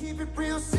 [0.00, 0.77] Keep it real simple,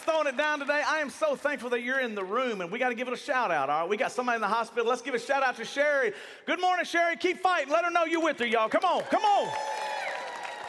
[0.00, 0.82] Throwing it down today.
[0.86, 3.14] I am so thankful that you're in the room, and we got to give it
[3.14, 3.88] a shout out, all right?
[3.88, 4.88] We got somebody in the hospital.
[4.88, 6.12] Let's give a shout out to Sherry.
[6.46, 7.16] Good morning, Sherry.
[7.16, 7.72] Keep fighting.
[7.72, 8.68] Let her know you're with her, y'all.
[8.68, 9.48] Come on, come on.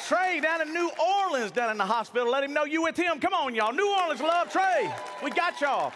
[0.07, 0.91] Trey down in New
[1.23, 2.29] Orleans, down in the hospital.
[2.29, 3.20] Let him know you with him.
[3.20, 3.73] Come on, y'all.
[3.73, 4.91] New Orleans love Trey.
[5.23, 5.91] We got y'all.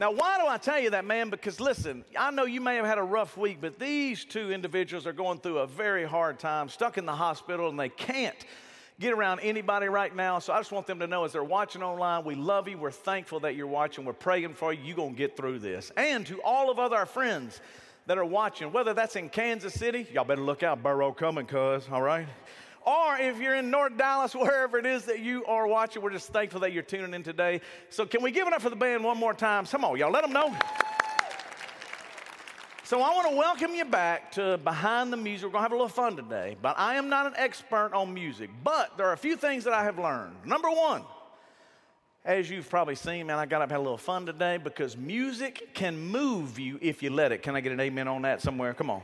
[0.00, 1.30] Now, why do I tell you that, man?
[1.30, 5.06] Because listen, I know you may have had a rough week, but these two individuals
[5.06, 8.44] are going through a very hard time, stuck in the hospital, and they can't
[9.00, 10.38] get around anybody right now.
[10.38, 12.78] So I just want them to know as they're watching online, we love you.
[12.78, 14.04] We're thankful that you're watching.
[14.04, 14.82] We're praying for you.
[14.84, 15.90] You're going to get through this.
[15.96, 17.60] And to all of other our friends
[18.06, 21.88] that are watching, whether that's in Kansas City, y'all better look out, Burrow coming, cuz,
[21.90, 22.28] all right?
[22.86, 26.28] Or if you're in North Dallas, wherever it is that you are watching, we're just
[26.28, 27.60] thankful that you're tuning in today.
[27.88, 29.66] So can we give it up for the band one more time?
[29.66, 30.56] Come on, y'all, let them know.
[32.86, 35.46] So I want to welcome you back to Behind the Music.
[35.46, 38.12] We're going to have a little fun today, but I am not an expert on
[38.12, 38.50] music.
[38.62, 40.36] But there are a few things that I have learned.
[40.44, 41.02] Number one,
[42.26, 44.98] as you've probably seen, man, I got up and had a little fun today because
[44.98, 47.42] music can move you if you let it.
[47.42, 48.74] Can I get an amen on that somewhere?
[48.74, 49.00] Come on.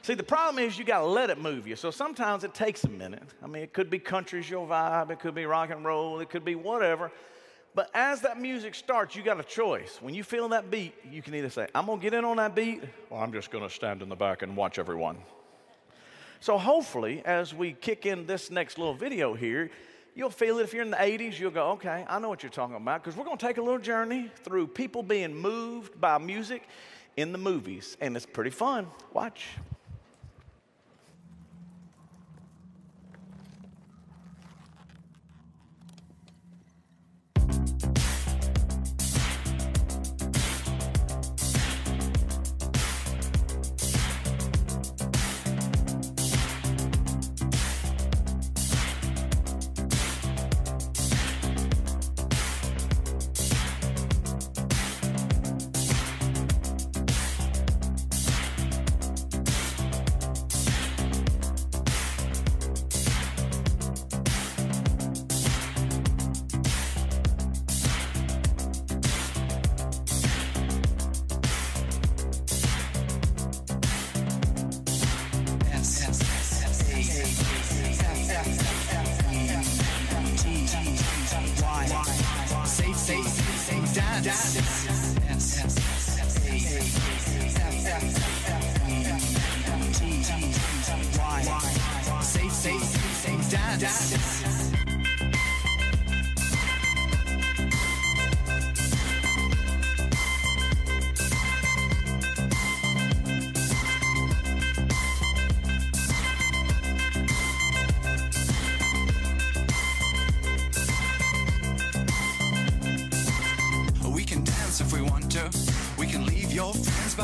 [0.00, 1.76] See, the problem is you got to let it move you.
[1.76, 3.28] So sometimes it takes a minute.
[3.42, 6.30] I mean, it could be country's your vibe, it could be rock and roll, it
[6.30, 7.12] could be whatever.
[7.74, 9.98] But as that music starts, you got a choice.
[10.00, 12.36] When you feel that beat, you can either say, I'm going to get in on
[12.36, 15.16] that beat, or I'm just going to stand in the back and watch everyone.
[16.40, 19.70] So hopefully, as we kick in this next little video here,
[20.14, 20.64] you'll feel it.
[20.64, 23.16] If you're in the 80s, you'll go, okay, I know what you're talking about, because
[23.16, 26.68] we're going to take a little journey through people being moved by music
[27.16, 28.86] in the movies, and it's pretty fun.
[29.14, 29.46] Watch.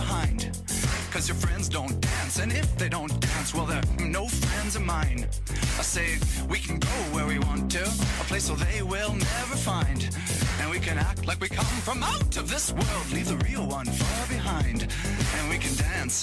[0.01, 0.51] Behind.
[1.13, 2.39] Cause your friends don't dance.
[2.39, 5.27] And if they don't dance, well, they're no friends of mine.
[5.81, 7.85] I say we can go where we want to.
[7.85, 10.01] A place where they will never find.
[10.61, 13.07] And we can act like we come from out of this world.
[13.13, 14.87] Leave the real one far behind.
[15.37, 16.17] And we can dance.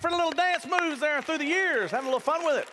[0.00, 2.68] For the little dance moves there through the years, having a little fun with it.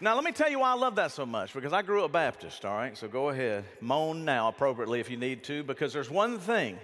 [0.00, 2.12] Now, let me tell you why I love that so much because I grew up
[2.12, 2.96] Baptist, all right?
[2.96, 6.78] So go ahead, moan now appropriately if you need to, because there's one thing.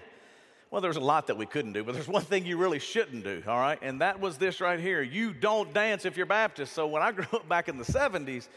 [0.70, 3.22] Well, there's a lot that we couldn't do, but there's one thing you really shouldn't
[3.22, 3.78] do, all right?
[3.82, 5.02] And that was this right here.
[5.02, 6.72] You don't dance if you're Baptist.
[6.72, 8.48] So when I grew up back in the 70s,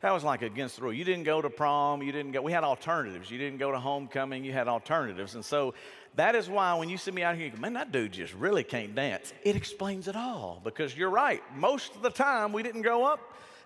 [0.00, 0.92] that was like against the rule.
[0.92, 3.30] You didn't go to prom, you didn't go, we had alternatives.
[3.30, 5.34] You didn't go to homecoming, you had alternatives.
[5.34, 5.72] And so
[6.16, 8.34] that is why when you see me out here, you go, man, that dude just
[8.34, 9.32] really can't dance.
[9.42, 11.42] It explains it all because you're right.
[11.56, 13.20] Most of the time, we didn't grow up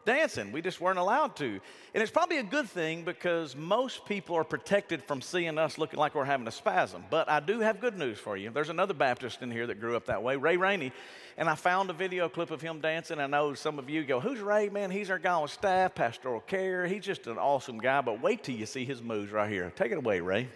[0.08, 0.52] dancing.
[0.52, 1.60] We just weren't allowed to.
[1.92, 5.98] And it's probably a good thing because most people are protected from seeing us looking
[5.98, 7.04] like we're having a spasm.
[7.10, 8.48] But I do have good news for you.
[8.48, 10.92] There's another Baptist in here that grew up that way, Ray Rainey.
[11.36, 13.20] And I found a video clip of him dancing.
[13.20, 14.90] I know some of you go, Who's Ray, man?
[14.90, 16.86] He's our guy on staff, pastoral care.
[16.86, 18.00] He's just an awesome guy.
[18.00, 19.70] But wait till you see his moves right here.
[19.76, 20.48] Take it away, Ray.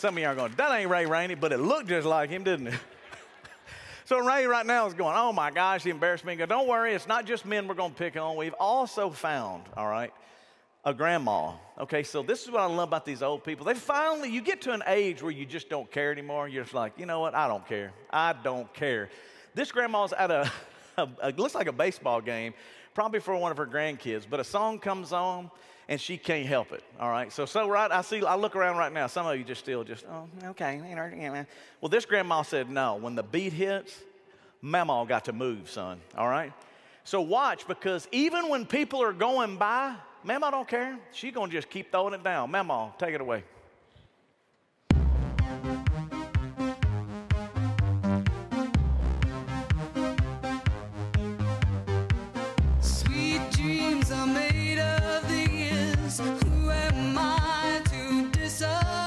[0.00, 2.42] Some of y'all are going, that ain't Ray Rainey, but it looked just like him,
[2.42, 2.74] didn't it?
[4.06, 6.36] so Ray right now is going, oh my gosh, he embarrassed me.
[6.36, 8.34] Go, don't worry, it's not just men we're going to pick on.
[8.34, 10.10] We've also found, all right,
[10.86, 11.52] a grandma.
[11.78, 13.66] Okay, so this is what I love about these old people.
[13.66, 16.48] They finally, you get to an age where you just don't care anymore.
[16.48, 17.34] You're just like, you know what?
[17.34, 17.92] I don't care.
[18.08, 19.10] I don't care.
[19.54, 20.50] This grandma's at a,
[20.96, 22.54] a, a looks like a baseball game,
[22.94, 25.50] probably for one of her grandkids, but a song comes on
[25.90, 26.84] and she can't help it.
[27.00, 27.30] All right.
[27.32, 29.08] So so right, I see I look around right now.
[29.08, 30.80] Some of you just still just, oh, okay.
[31.80, 32.94] Well, this grandma said no.
[32.94, 33.98] When the beat hits,
[34.62, 36.00] Mama got to move, son.
[36.16, 36.52] All right?
[37.02, 40.96] So watch because even when people are going by, Mama don't care.
[41.12, 42.52] She's gonna just keep throwing it down.
[42.52, 43.42] Mama, take it away.
[57.10, 58.99] Am I to disagree?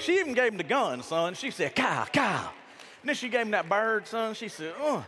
[0.00, 1.34] She even gave him the gun, son.
[1.34, 2.52] She said, Kyle, Kyle.
[3.02, 4.34] And then she gave him that bird, son.
[4.34, 5.02] She said, uh.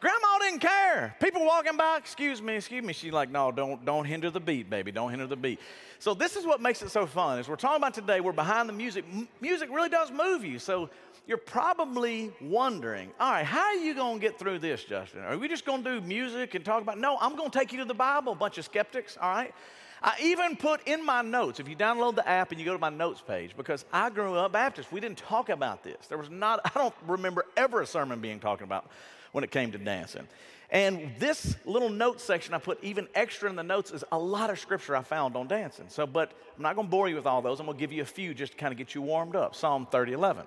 [0.00, 1.14] Grandma didn't care.
[1.20, 2.92] People walking by, excuse me, excuse me.
[2.92, 4.90] She's like, no, don't, don't hinder the beat, baby.
[4.90, 5.60] Don't hinder the beat.
[6.00, 7.38] So this is what makes it so fun.
[7.38, 9.04] Is we're talking about today, we're behind the music.
[9.12, 10.58] M- music really does move you.
[10.58, 10.90] So
[11.28, 15.20] you're probably wondering, all right, how are you going to get through this, Justin?
[15.20, 16.98] Are we just going to do music and talk about?
[16.98, 19.54] No, I'm going to take you to the Bible, bunch of skeptics, all right?
[20.02, 22.78] I even put in my notes, if you download the app and you go to
[22.78, 26.06] my notes page, because I grew up Baptist, we didn't talk about this.
[26.08, 28.90] There was not, I don't remember ever a sermon being talked about
[29.30, 30.26] when it came to dancing.
[30.70, 34.48] And this little note section I put even extra in the notes is a lot
[34.48, 35.84] of scripture I found on dancing.
[35.88, 37.60] So, but I'm not going to bore you with all those.
[37.60, 39.54] I'm going to give you a few just to kind of get you warmed up.
[39.54, 40.46] Psalm 30, 11.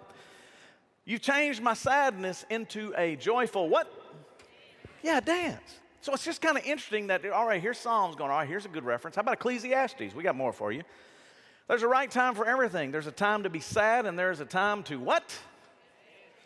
[1.05, 3.87] You've changed my sadness into a joyful what?
[5.03, 5.79] Yeah, dance.
[6.05, 8.65] So it's just kind of interesting that, all right, here's Psalms going, all right, here's
[8.65, 9.15] a good reference.
[9.15, 10.13] How about Ecclesiastes?
[10.13, 10.83] We got more for you.
[11.67, 12.91] There's a right time for everything.
[12.91, 15.35] There's a time to be sad, and there's a time to what?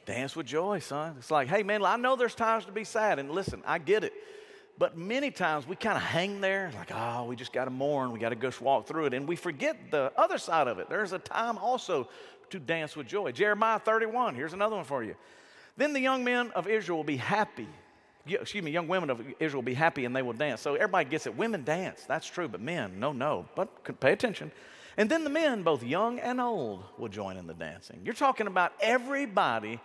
[0.05, 1.15] Dance with joy, son.
[1.19, 4.05] It's like, hey, man, I know there's times to be sad, and listen, I get
[4.05, 4.13] it.
[4.77, 8.13] But many times we kind of hang there, like, oh, we just got to mourn,
[8.13, 10.87] we got to just walk through it, and we forget the other side of it.
[10.87, 12.07] There's a time also
[12.51, 13.33] to dance with joy.
[13.33, 15.15] Jeremiah 31, here's another one for you.
[15.75, 17.67] Then the young men of Israel will be happy.
[18.31, 20.61] Excuse me, young women of Israel be happy and they will dance.
[20.61, 21.35] So everybody gets it.
[21.35, 23.45] Women dance, that's true, but men, no, no.
[23.55, 24.51] But pay attention.
[24.97, 28.01] And then the men, both young and old, will join in the dancing.
[28.03, 29.79] You're talking about everybody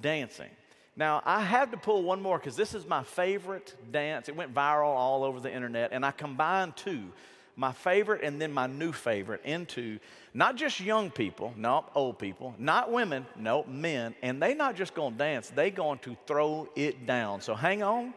[0.00, 0.50] dancing.
[0.96, 4.28] Now, I have to pull one more because this is my favorite dance.
[4.28, 7.10] It went viral all over the internet, and I combined two
[7.56, 9.98] my favorite and then my new favorite into
[10.32, 14.94] not just young people, no, old people, not women, no, men, and they not just
[14.94, 17.40] gonna dance, they going to throw it down.
[17.40, 18.14] So hang on.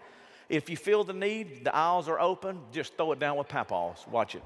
[0.49, 4.05] If you feel the need, the aisles are open, just throw it down with papaws.
[4.09, 4.43] Watch it.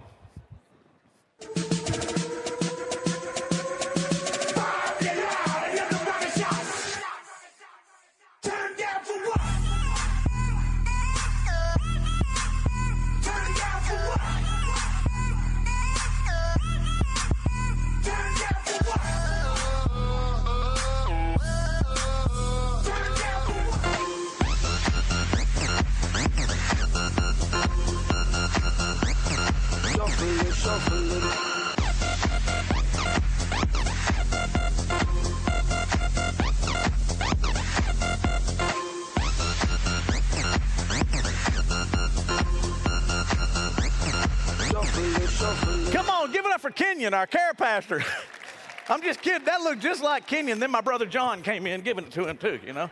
[45.03, 45.93] It, shuffle it.
[45.93, 48.03] Come on, give it up for Kenyon, our care pastor.
[48.89, 49.45] I'm just kidding.
[49.45, 50.59] That looked just like Kenyon.
[50.59, 52.89] Then my brother John came in giving it to him too, you know.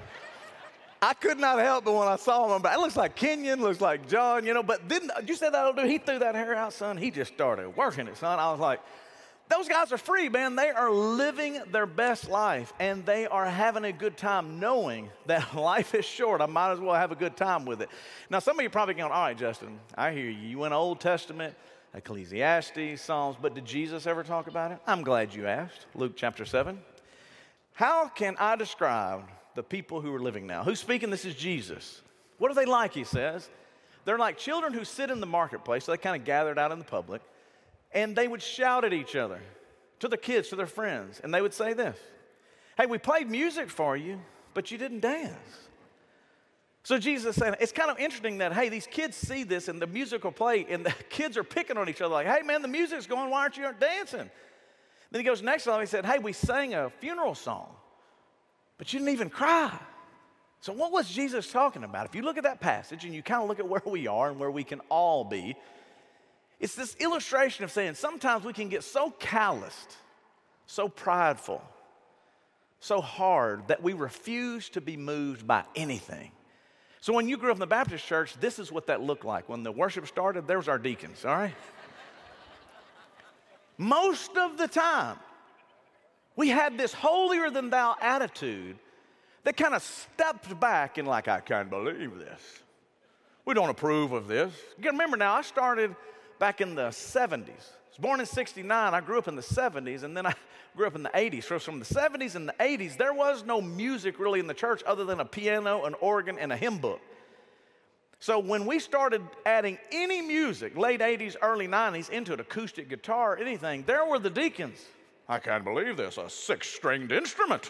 [1.02, 3.82] I could not help but when I saw him, but it looks like Kenyon, looks
[3.82, 4.64] like John, you know.
[4.64, 6.98] But then you said that old dude, he threw that hair out, son.
[6.98, 8.38] He just started working it, son.
[8.40, 8.82] I was like,
[9.50, 10.56] those guys are free, man.
[10.56, 15.56] They are living their best life and they are having a good time knowing that
[15.56, 16.42] life is short.
[16.42, 17.90] I might as well have a good time with it.
[18.30, 20.50] Now, some of you probably going, all right, Justin, I hear you.
[20.50, 21.56] You went Old Testament,
[21.96, 24.78] Ecclesiastes, Psalms, but did Jesus ever talk about it?
[24.86, 25.88] I'm glad you asked.
[25.96, 26.80] Luke chapter 7.
[27.74, 29.24] How can I describe
[29.56, 30.64] the people who are living now?
[30.64, 31.10] Who's speaking?
[31.10, 32.02] This is Jesus.
[32.38, 33.50] What are they like, he says?
[34.06, 35.86] They're like children who sit in the marketplace.
[35.86, 37.22] So they kind of gathered out in the public
[37.92, 39.42] and they would shout at each other,
[40.00, 41.98] to their kids, to their friends, and they would say this
[42.78, 44.20] Hey, we played music for you,
[44.54, 45.36] but you didn't dance.
[46.84, 49.88] So Jesus said, it's kind of interesting that, hey, these kids see this and the
[49.88, 52.68] music will play, and the kids are picking on each other, like, hey, man, the
[52.68, 54.30] music's going, why aren't you dancing?
[55.12, 57.68] Then he goes next to them, he said, hey, we sang a funeral song,
[58.80, 59.78] but you didn't even cry.
[60.62, 62.08] So, what was Jesus talking about?
[62.08, 64.32] If you look at that passage and you kind of look at where we are
[64.32, 65.56] and where we can all be,
[66.60, 69.98] it's this illustration of saying sometimes we can get so calloused,
[70.66, 71.62] so prideful,
[72.80, 76.32] so hard that we refuse to be moved by anything.
[77.02, 79.48] So when you grew up in the Baptist church, this is what that looked like.
[79.48, 81.56] When the worship started, there was our deacons, all right?
[83.78, 85.18] Most of the time,
[86.36, 88.78] we had this holier than thou attitude
[89.44, 92.42] that kind of stepped back and like, I can't believe this.
[93.46, 94.54] We don't approve of this.
[94.78, 95.96] You gotta remember now, I started
[96.40, 97.48] back in the 70s.
[97.48, 98.94] I was born in 69.
[98.94, 100.34] I grew up in the 70s, and then I
[100.76, 101.46] grew up in the 80s.
[101.46, 104.84] So from the 70s and the 80s, there was no music really in the church
[104.86, 107.02] other than a piano, an organ, and a hymn book.
[108.20, 113.38] So when we started adding any music, late 80s, early 90s, into an acoustic guitar,
[113.38, 114.80] anything, there were the deacons.
[115.30, 117.70] I can't believe this, a six stringed instrument.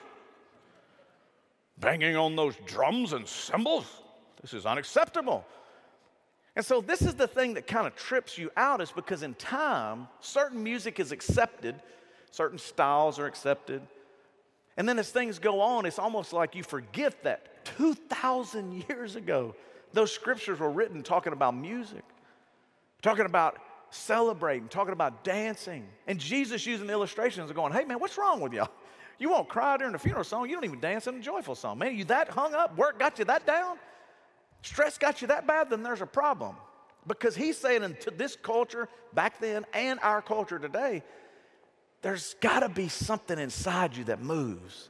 [1.78, 3.86] Banging on those drums and cymbals.
[4.42, 5.46] This is unacceptable.
[6.56, 9.34] And so, this is the thing that kind of trips you out, is because in
[9.36, 11.76] time, certain music is accepted,
[12.32, 13.82] certain styles are accepted.
[14.78, 19.54] And then as things go on, it's almost like you forget that 2,000 years ago,
[19.92, 22.04] those scriptures were written talking about music,
[23.02, 23.58] talking about
[23.92, 25.88] celebrating, talking about dancing.
[26.08, 28.70] And Jesus using the illustrations of going, hey man, what's wrong with y'all?
[29.18, 31.78] You won't cry during the funeral song, you don't even dance in a joyful song.
[31.78, 33.78] Man, you that hung up, work got you that down?
[34.62, 36.56] Stress got you that bad, then there's a problem.
[37.08, 41.04] Because he's saying into this culture back then and our culture today,
[42.02, 44.90] there's got to be something inside you that moves.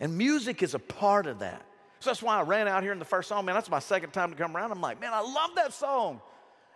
[0.00, 1.64] And music is a part of that.
[2.00, 3.44] So that's why I ran out here in the first song.
[3.44, 4.70] Man, that's my second time to come around.
[4.70, 6.20] I'm like, man, I love that song.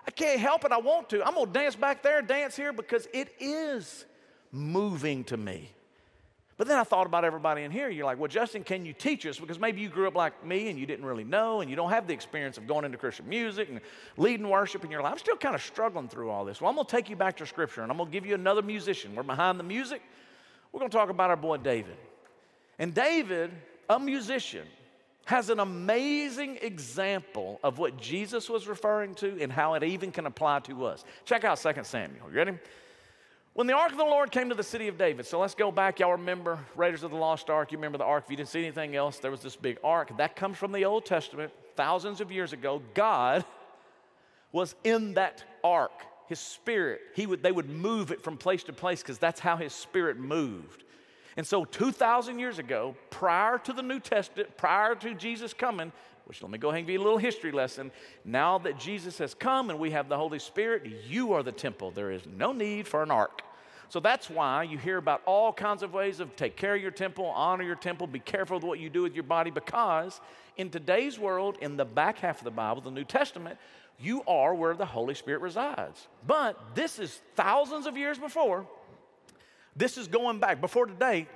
[0.06, 0.72] I can't help it.
[0.72, 1.26] I want to.
[1.26, 4.04] I'm going to dance back there, dance here because it is
[4.50, 5.70] moving to me.
[6.58, 7.88] But then I thought about everybody in here.
[7.88, 9.38] You're like, well, Justin, can you teach us?
[9.38, 11.90] Because maybe you grew up like me and you didn't really know and you don't
[11.90, 13.80] have the experience of going into Christian music and
[14.16, 15.12] leading worship in your life.
[15.12, 16.60] I'm still kind of struggling through all this.
[16.60, 18.34] Well, I'm going to take you back to Scripture and I'm going to give you
[18.34, 19.14] another musician.
[19.14, 20.02] We're behind the music.
[20.70, 21.96] We're going to talk about our boy David.
[22.78, 23.50] And David,
[23.88, 24.66] a musician,
[25.24, 30.26] has an amazing example of what Jesus was referring to and how it even can
[30.26, 31.04] apply to us.
[31.24, 32.30] Check out 2 Samuel.
[32.30, 32.58] You ready?
[33.54, 35.70] When the ark of the Lord came to the city of David, so let's go
[35.70, 36.00] back.
[36.00, 37.70] Y'all remember Raiders of the Lost Ark?
[37.70, 38.24] You remember the ark.
[38.24, 40.16] If you didn't see anything else, there was this big ark.
[40.16, 42.80] That comes from the Old Testament, thousands of years ago.
[42.94, 43.44] God
[44.52, 45.92] was in that ark.
[46.28, 49.56] His spirit, he would, they would move it from place to place because that's how
[49.56, 50.81] his spirit moved.
[51.36, 55.92] And so, 2,000 years ago, prior to the New Testament, prior to Jesus coming,
[56.26, 57.90] which let me go ahead and give you a little history lesson.
[58.24, 61.90] Now that Jesus has come and we have the Holy Spirit, you are the temple.
[61.90, 63.42] There is no need for an ark.
[63.88, 66.90] So that's why you hear about all kinds of ways of take care of your
[66.90, 70.18] temple, honor your temple, be careful with what you do with your body, because
[70.56, 73.58] in today's world, in the back half of the Bible, the New Testament,
[74.00, 76.08] you are where the Holy Spirit resides.
[76.26, 78.66] But this is thousands of years before.
[79.76, 81.26] This is going back, before today,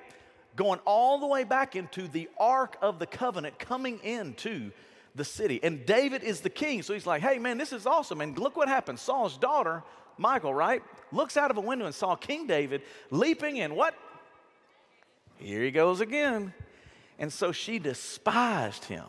[0.57, 4.71] going all the way back into the Ark of the Covenant coming into
[5.14, 5.61] the city.
[5.62, 6.83] And David is the king.
[6.83, 8.21] So he's like, hey, man, this is awesome.
[8.21, 8.99] And look what happened.
[8.99, 9.83] Saul's daughter,
[10.19, 13.95] Michal, right, looks out of a window and saw King David leaping in what?
[15.37, 16.52] Here he goes again.
[17.19, 19.05] And so she despised him.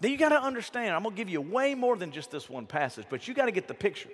[0.00, 2.50] Now you got to understand, I'm going to give you way more than just this
[2.50, 4.10] one passage, but you got to get the picture.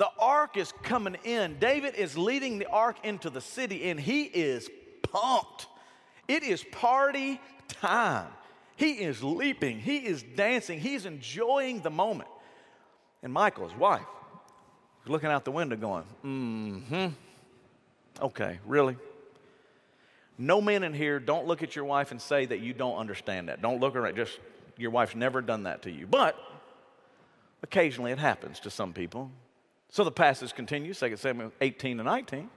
[0.00, 1.58] The ark is coming in.
[1.58, 4.70] David is leading the ark into the city, and he is
[5.02, 5.66] pumped.
[6.26, 7.38] It is party
[7.68, 8.28] time.
[8.76, 12.30] He is leaping, he is dancing, he's enjoying the moment.
[13.22, 14.06] And Michal, his wife,
[15.04, 18.24] is looking out the window going, mm hmm.
[18.24, 18.96] Okay, really?
[20.38, 23.50] No men in here, don't look at your wife and say that you don't understand
[23.50, 23.60] that.
[23.60, 24.38] Don't look around, just
[24.78, 26.06] your wife's never done that to you.
[26.06, 26.38] But
[27.62, 29.30] occasionally it happens to some people.
[29.90, 32.48] So the passage continues, 2 Samuel 18 and 19.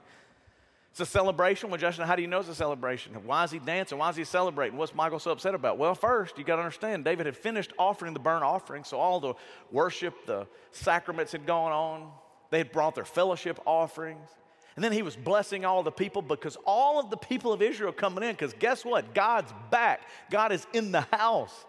[0.91, 1.71] It's a celebration.
[1.71, 3.13] Well, Justin, how do you know it's a celebration?
[3.25, 3.97] Why is he dancing?
[3.97, 4.77] Why is he celebrating?
[4.77, 5.79] What's Michal so upset about?
[5.79, 9.19] Well, first, you got to understand, David had finished offering the burnt offering, so all
[9.19, 9.33] the
[9.71, 12.11] worship, the sacraments had gone on.
[12.51, 14.29] They had brought their fellowship offerings.
[14.75, 17.91] And then he was blessing all the people because all of the people of Israel
[17.91, 19.15] coming in, because guess what?
[19.15, 20.01] God's back.
[20.29, 21.65] God is in the house.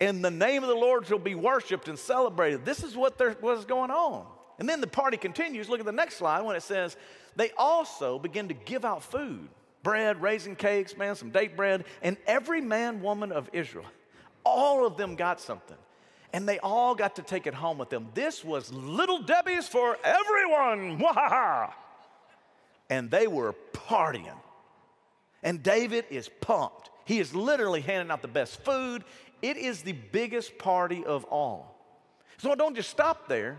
[0.00, 2.64] And the name of the Lord shall be worshiped and celebrated.
[2.64, 4.26] This is what there was going on.
[4.62, 5.68] And then the party continues.
[5.68, 6.96] Look at the next slide when it says,
[7.34, 9.48] they also begin to give out food
[9.82, 11.84] bread, raisin cakes, man, some date bread.
[12.00, 13.86] And every man, woman of Israel,
[14.44, 15.76] all of them got something.
[16.32, 18.06] And they all got to take it home with them.
[18.14, 21.00] This was Little Debbie's for everyone.
[21.00, 21.72] Wahaha.
[22.88, 24.38] And they were partying.
[25.42, 26.90] And David is pumped.
[27.04, 29.02] He is literally handing out the best food.
[29.40, 31.76] It is the biggest party of all.
[32.38, 33.58] So don't just stop there.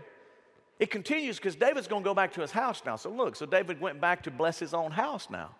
[0.78, 2.96] It continues because David's going to go back to his house now.
[2.96, 5.50] So look, so David went back to bless his own house now.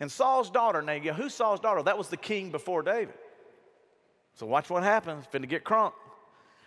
[0.00, 1.82] And Saul's daughter, now, yeah, who's Saul's daughter?
[1.82, 3.14] That was the king before David.
[4.34, 5.24] So watch what happens.
[5.32, 5.92] Finna get crunk.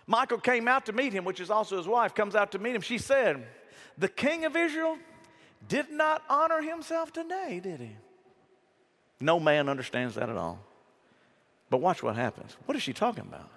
[0.07, 2.75] Michal came out to meet him, which is also his wife, comes out to meet
[2.75, 2.81] him.
[2.81, 3.45] She said,
[3.97, 4.97] The king of Israel
[5.67, 7.95] did not honor himself today, did he?
[9.19, 10.59] No man understands that at all.
[11.69, 12.55] But watch what happens.
[12.65, 13.49] What is she talking about?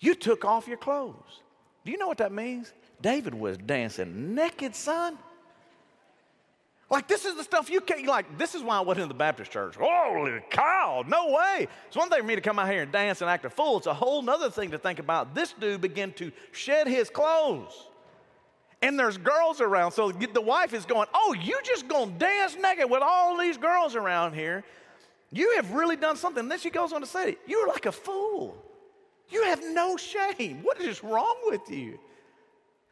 [0.00, 1.42] You took off your clothes.
[1.86, 2.72] Do you know what that means?
[3.00, 5.16] David was dancing naked, son.
[6.90, 9.14] Like, this is the stuff you can't, like, this is why I wasn't in the
[9.14, 9.76] Baptist church.
[9.78, 11.68] Holy cow, no way.
[11.86, 13.78] It's one thing for me to come out here and dance and act a fool.
[13.78, 15.32] It's a whole nother thing to think about.
[15.32, 17.72] This dude began to shed his clothes.
[18.82, 19.92] And there's girls around.
[19.92, 23.94] So the wife is going, Oh, you just gonna dance naked with all these girls
[23.94, 24.64] around here.
[25.32, 26.40] You have really done something.
[26.40, 28.65] And then she goes on to say, You're like a fool.
[29.28, 30.62] You have no shame.
[30.62, 31.98] What is wrong with you?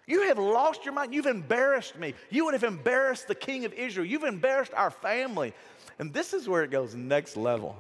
[0.06, 1.14] You have lost your mind.
[1.14, 2.14] You've embarrassed me.
[2.30, 4.06] You would have embarrassed the king of Israel.
[4.06, 5.54] You've embarrassed our family.
[5.98, 7.76] And this is where it goes next level.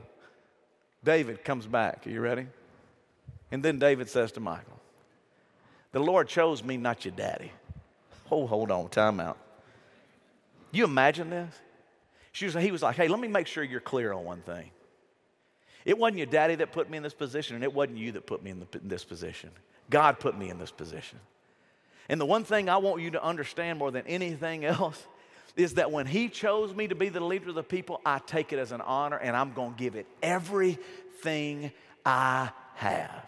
[1.04, 2.06] David comes back.
[2.06, 2.46] Are you ready?
[3.50, 4.80] And then David says to Michal,
[5.92, 7.52] The Lord chose me, not your daddy.
[8.30, 9.36] Oh, hold on, time out.
[10.72, 11.54] You imagine this?
[12.32, 14.70] She was, he was like, Hey, let me make sure you're clear on one thing.
[15.84, 18.26] It wasn't your daddy that put me in this position, and it wasn't you that
[18.26, 19.50] put me in, the, in this position.
[19.90, 21.18] God put me in this position.
[22.08, 25.02] And the one thing I want you to understand more than anything else
[25.56, 28.52] is that when He chose me to be the leader of the people, I take
[28.52, 31.70] it as an honor and I'm going to give it everything
[32.04, 33.26] I have,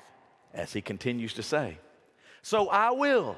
[0.54, 1.78] as He continues to say.
[2.42, 3.36] So I will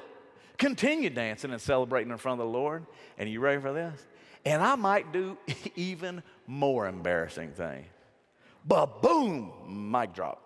[0.57, 2.85] continue dancing and celebrating in front of the Lord.
[3.17, 4.05] And you ready for this?
[4.45, 5.37] And I might do
[5.75, 7.87] even more embarrassing things.
[8.69, 10.39] But boom, mic drop.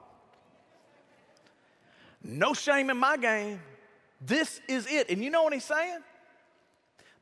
[2.23, 3.59] No shame in my game.
[4.21, 5.09] This is it.
[5.09, 5.99] And you know what he's saying?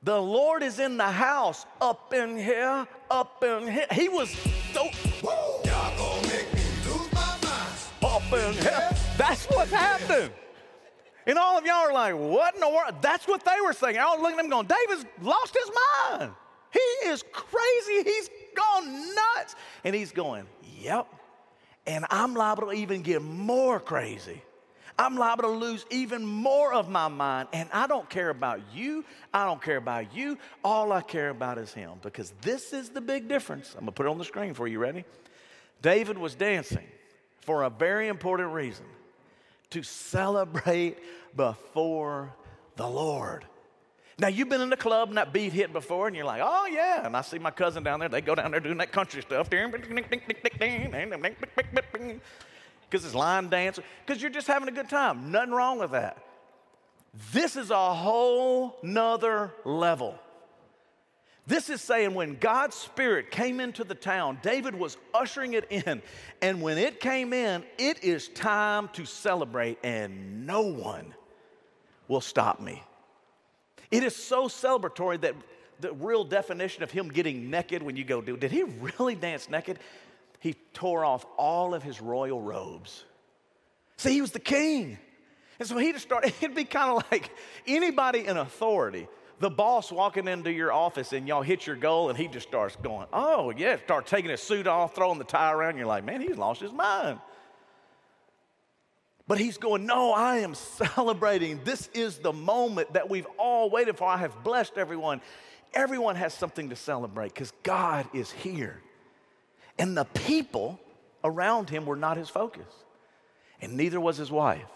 [0.03, 3.87] The Lord is in the house, up in here, up in here.
[3.91, 4.29] He was
[4.73, 4.89] so
[5.23, 7.77] Y'all gonna make me lose my mind.
[8.03, 8.89] up in here.
[9.17, 10.29] That's what's happening.
[11.25, 12.93] And all of y'all are like, what in the world?
[13.01, 13.97] That's what they were saying.
[13.97, 15.71] I was looking at them going, David's lost his
[16.09, 16.31] mind.
[16.71, 18.03] He is crazy.
[18.03, 19.55] He's gone nuts.
[19.83, 20.45] And he's going,
[20.81, 21.07] yep.
[21.85, 24.41] And I'm liable to even get more crazy.
[24.99, 27.47] I'm liable to lose even more of my mind.
[27.53, 29.03] And I don't care about you.
[29.33, 30.37] I don't care about you.
[30.63, 33.73] All I care about is him because this is the big difference.
[33.73, 34.79] I'm going to put it on the screen for you.
[34.79, 35.05] Ready?
[35.81, 36.87] David was dancing
[37.39, 38.85] for a very important reason
[39.71, 40.97] to celebrate
[41.35, 42.33] before
[42.75, 43.45] the Lord.
[44.19, 46.67] Now, you've been in the club and that beat hit before, and you're like, oh,
[46.67, 47.05] yeah.
[47.05, 48.09] And I see my cousin down there.
[48.09, 49.49] They go down there doing that country stuff.
[49.49, 50.05] Because
[52.91, 53.79] it's line dance.
[54.05, 55.31] Because you're just having a good time.
[55.31, 56.17] Nothing wrong with that.
[57.33, 60.19] This is a whole nother level.
[61.47, 66.01] This is saying when God's Spirit came into the town, David was ushering it in.
[66.41, 71.13] And when it came in, it is time to celebrate, and no one
[72.07, 72.83] will stop me.
[73.91, 75.35] It is so celebratory that
[75.81, 79.49] the real definition of him getting naked when you go, do did he really dance
[79.49, 79.79] naked?
[80.39, 83.03] He tore off all of his royal robes.
[83.97, 84.97] See, he was the king.
[85.59, 87.29] And so he just started, it'd be kind of like
[87.67, 89.07] anybody in authority,
[89.39, 92.75] the boss walking into your office and y'all hit your goal and he just starts
[92.77, 95.77] going, oh, yeah, start taking his suit off, throwing the tie around.
[95.77, 97.19] You're like, man, he's lost his mind.
[99.27, 100.53] But he's going, No, I am
[100.95, 101.63] celebrating.
[101.63, 104.07] This is the moment that we've all waited for.
[104.07, 105.21] I have blessed everyone.
[105.73, 108.81] Everyone has something to celebrate because God is here.
[109.77, 110.79] And the people
[111.23, 112.67] around him were not his focus,
[113.61, 114.67] and neither was his wife.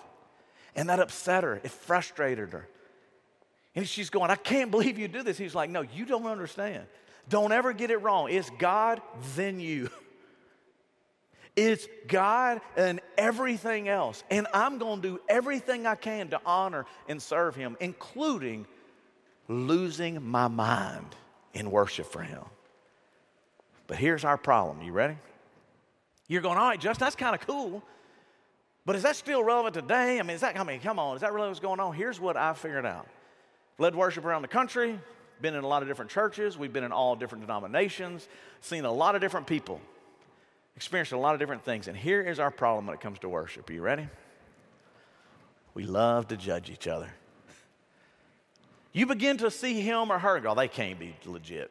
[0.76, 2.68] And that upset her, it frustrated her.
[3.76, 5.38] And she's going, I can't believe you do this.
[5.38, 6.86] He's like, No, you don't understand.
[7.28, 8.30] Don't ever get it wrong.
[8.30, 9.02] It's God,
[9.36, 9.90] then you.
[11.56, 14.24] It's God and everything else.
[14.30, 18.66] And I'm going to do everything I can to honor and serve Him, including
[19.48, 21.16] losing my mind
[21.54, 22.42] in worship for Him.
[23.88, 24.82] But here's our problem.
[24.82, 25.18] You ready?
[26.28, 27.84] You're going, all right, Justin, that's kind of cool.
[28.86, 30.20] But is that still relevant today?
[30.20, 31.94] I mean, is that, I mean, come on, is that really what's going on?
[31.94, 33.08] Here's what I figured out.
[33.78, 35.00] Led worship around the country,
[35.42, 38.28] been in a lot of different churches, we've been in all different denominations,
[38.62, 39.82] seen a lot of different people,
[40.76, 41.88] experienced a lot of different things.
[41.88, 43.70] And here is our problem when it comes to worship.
[43.70, 44.08] Are you ready?
[45.74, 47.12] We love to judge each other.
[48.94, 51.70] You begin to see him or her, go, oh, they can't be legit.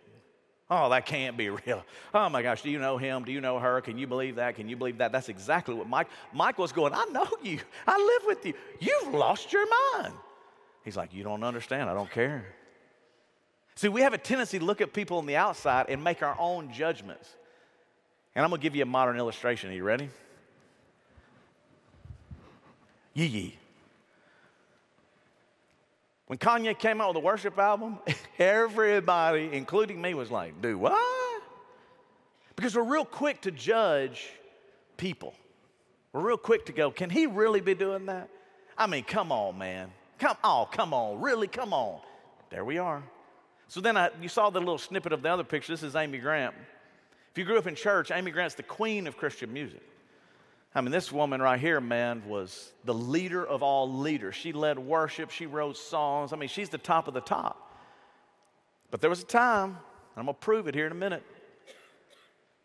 [0.71, 1.85] Oh, that can't be real.
[2.13, 3.25] Oh my gosh, do you know him?
[3.25, 3.81] Do you know her?
[3.81, 4.57] Can you believe that?
[4.57, 5.13] Can you believe that?
[5.13, 7.61] That's exactly what Mike Mike was going, I know you.
[7.87, 8.55] I live with you.
[8.81, 10.15] You've lost your mind.
[10.85, 11.89] He's like, You don't understand.
[11.89, 12.47] I don't care.
[13.77, 16.37] See, we have a tendency to look at people on the outside and make our
[16.39, 17.29] own judgments.
[18.35, 19.71] And I'm going to give you a modern illustration.
[19.71, 20.09] Are you ready?
[23.15, 23.59] Yee Yee.
[26.27, 27.99] When Kanye came out with a worship album,
[28.39, 30.99] everybody, including me, was like, do what?
[32.57, 34.31] Because we're real quick to judge
[34.97, 35.35] people.
[36.13, 38.29] We're real quick to go, can he really be doing that?
[38.77, 39.93] I mean, come on, man.
[40.19, 42.01] Come on, come on, really, come on.
[42.51, 43.03] There we are.
[43.69, 45.73] So then I, you saw the little snippet of the other picture.
[45.73, 46.55] This is Amy Grant.
[47.35, 49.83] If you grew up in church, Amy Grant's the queen of Christian music.
[50.73, 54.37] I mean, this woman right here, man, was the leader of all leaders.
[54.37, 56.33] She led worship, she wrote songs.
[56.33, 57.77] I mean, she's the top of the top.
[58.93, 59.77] But there was a time, and
[60.17, 61.25] I'm going to prove it here in a minute,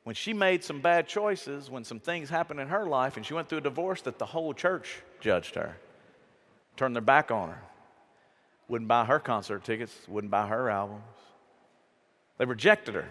[0.04, 3.34] when she made some bad choices, when some things happened in her life, and she
[3.34, 5.78] went through a divorce, that the whole church judged her,
[6.78, 7.64] turned their back on her,
[8.68, 11.02] wouldn't buy her concert tickets, wouldn't buy her albums.
[12.38, 13.10] They rejected her.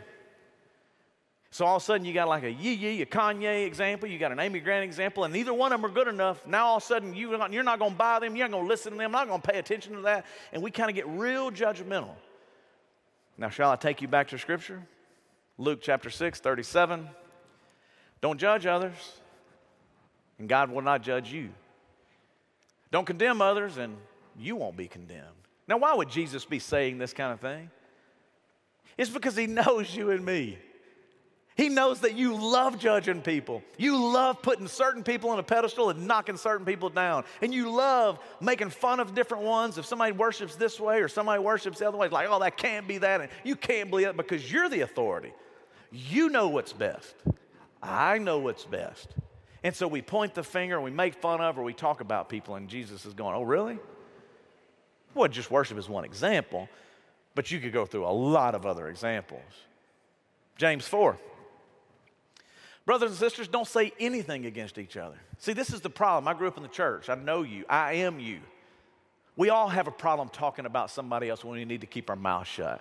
[1.50, 4.18] So all of a sudden, you got like a Yee Yee, a Kanye example, you
[4.18, 6.46] got an Amy Grant example, and neither one of them are good enough.
[6.46, 8.64] Now all of a sudden, you, you're not going to buy them, you're not going
[8.64, 10.94] to listen to them, not going to pay attention to that, and we kind of
[10.94, 12.14] get real judgmental.
[13.38, 14.82] Now, shall I take you back to Scripture?
[15.56, 17.08] Luke chapter 6, 37.
[18.20, 19.12] Don't judge others,
[20.38, 21.50] and God will not judge you.
[22.90, 23.96] Don't condemn others, and
[24.38, 25.24] you won't be condemned.
[25.66, 27.70] Now, why would Jesus be saying this kind of thing?
[28.96, 30.58] It's because he knows you and me.
[31.58, 33.64] He knows that you love judging people.
[33.76, 37.24] You love putting certain people on a pedestal and knocking certain people down.
[37.42, 39.76] And you love making fun of different ones.
[39.76, 42.56] If somebody worships this way or somebody worships the other way, it's like, oh, that
[42.56, 43.22] can't be that.
[43.22, 45.32] And you can't believe it because you're the authority.
[45.90, 47.12] You know what's best.
[47.82, 49.08] I know what's best.
[49.64, 52.28] And so we point the finger and we make fun of or we talk about
[52.28, 53.78] people, and Jesus is going, oh, really?
[55.12, 56.68] Well, just worship is one example,
[57.34, 59.42] but you could go through a lot of other examples.
[60.56, 61.18] James 4.
[62.88, 65.18] Brothers and sisters, don't say anything against each other.
[65.36, 66.26] See, this is the problem.
[66.26, 67.10] I grew up in the church.
[67.10, 67.66] I know you.
[67.68, 68.40] I am you.
[69.36, 72.16] We all have a problem talking about somebody else when we need to keep our
[72.16, 72.80] mouth shut.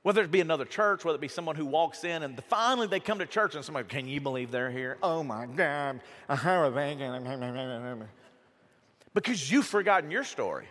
[0.00, 3.00] Whether it be another church, whether it be someone who walks in and finally they
[3.00, 4.96] come to church and somebody, can you believe they're here?
[5.02, 6.00] Oh my God,
[6.30, 6.96] are they
[9.12, 10.68] Because you've forgotten your story.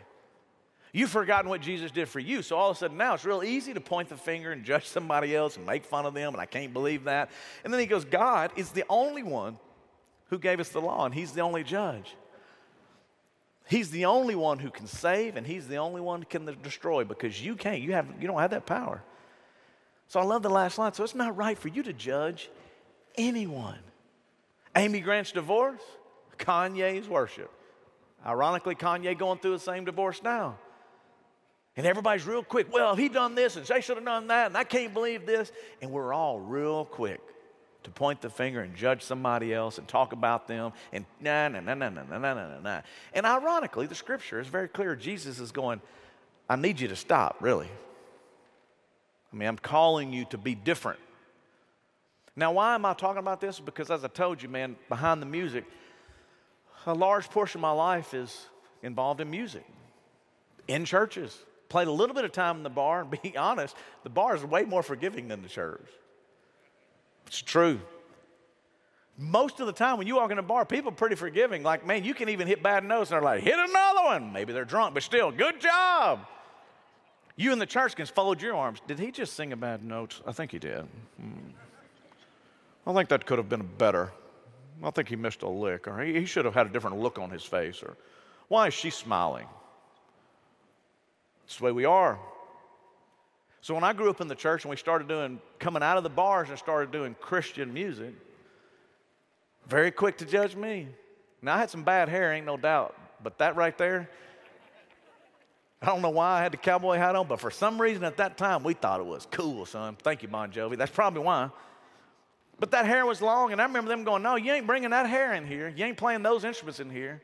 [0.96, 2.44] You've forgotten what Jesus did for you.
[2.44, 4.88] So all of a sudden now it's real easy to point the finger and judge
[4.88, 7.32] somebody else and make fun of them, and I can't believe that.
[7.64, 9.58] And then he goes, God is the only one
[10.30, 12.16] who gave us the law, and he's the only judge.
[13.68, 17.06] He's the only one who can save, and he's the only one who can destroy
[17.06, 17.82] because you can't.
[17.82, 19.02] You, have, you don't have that power.
[20.08, 20.94] So I love the last line.
[20.94, 22.52] So it's not right for you to judge
[23.16, 23.80] anyone.
[24.76, 25.82] Amy Grant's divorce,
[26.38, 27.52] Kanye's worship.
[28.24, 30.58] Ironically, Kanye going through the same divorce now.
[31.76, 32.72] And everybody's real quick.
[32.72, 35.52] Well, he done this and they should have done that, and I can't believe this.
[35.82, 37.20] And we're all real quick
[37.84, 41.60] to point the finger and judge somebody else and talk about them and nah, nah,
[41.60, 42.82] nah, nah, nah, nah, nah, nah, nah.
[43.14, 44.96] And ironically, the scripture is very clear.
[44.96, 45.82] Jesus is going,
[46.50, 47.70] I need you to stop, really.
[49.32, 51.00] I mean, I'm calling you to be different.
[52.36, 53.60] Now, why am I talking about this?
[53.60, 55.66] Because as I told you, man, behind the music,
[56.86, 58.48] a large portion of my life is
[58.82, 59.66] involved in music,
[60.68, 61.38] in churches,
[61.74, 64.46] played a little bit of time in the bar, and be honest, the bar is
[64.46, 65.90] way more forgiving than the church.
[67.26, 67.82] It's true.
[69.18, 71.64] Most of the time, when you walk in a bar, people are pretty forgiving.
[71.64, 74.32] Like, man, you can even hit bad notes, and they're like, hit another one.
[74.32, 76.28] Maybe they're drunk, but still, good job.
[77.36, 78.80] You in the church can fold your arms.
[78.88, 80.22] Did he just sing a bad note?
[80.28, 80.86] I think he did.
[81.20, 81.50] Hmm.
[82.86, 84.12] I think that could have been better.
[84.84, 87.18] I think he missed a lick, or he, he should have had a different look
[87.18, 87.98] on his face, or
[88.48, 89.48] why is she smiling?
[91.46, 92.18] It's the way we are.
[93.62, 96.04] So when I grew up in the church and we started doing, coming out of
[96.04, 98.14] the bars and started doing Christian music,
[99.68, 100.90] very quick to judge me.
[101.42, 104.10] Now I had some bad hair, ain't no doubt, but that right there,
[105.82, 108.18] I don't know why I had the cowboy hat on, but for some reason at
[108.18, 109.98] that time we thought it was cool, son.
[110.02, 110.78] Thank you, Bon Jovi.
[110.78, 111.50] That's probably why.
[112.60, 115.10] But that hair was long, and I remember them going, No, you ain't bringing that
[115.10, 115.68] hair in here.
[115.68, 117.22] You ain't playing those instruments in here.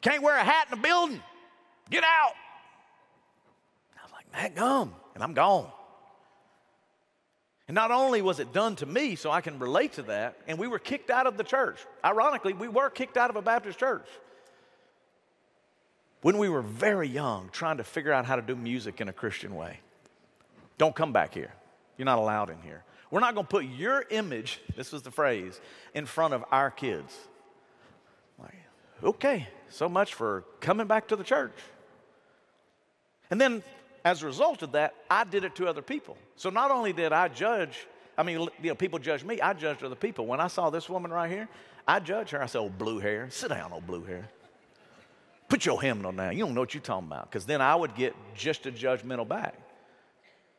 [0.00, 1.20] Can't wear a hat in the building.
[1.90, 2.34] Get out.
[4.42, 4.92] That gum.
[5.14, 5.68] And I'm gone.
[7.68, 10.58] And not only was it done to me, so I can relate to that, and
[10.58, 11.78] we were kicked out of the church.
[12.04, 14.06] Ironically, we were kicked out of a Baptist church
[16.22, 19.12] when we were very young, trying to figure out how to do music in a
[19.12, 19.78] Christian way.
[20.76, 21.52] Don't come back here.
[21.96, 22.82] You're not allowed in here.
[23.12, 25.60] We're not going to put your image, this was the phrase,
[25.94, 27.16] in front of our kids.
[28.40, 28.56] Like,
[29.04, 31.54] okay, so much for coming back to the church.
[33.30, 33.62] And then,
[34.04, 36.16] as a result of that, I did it to other people.
[36.36, 37.86] So not only did I judge,
[38.18, 40.26] I mean, you know, people judge me, I judged other people.
[40.26, 41.48] When I saw this woman right here,
[41.86, 42.42] I judged her.
[42.42, 43.28] I said, oh, blue hair.
[43.30, 44.28] Sit down, old blue hair.
[45.48, 46.32] Put your hymnal down.
[46.36, 47.30] You don't know what you're talking about.
[47.30, 49.54] Because then I would get just a judgmental back.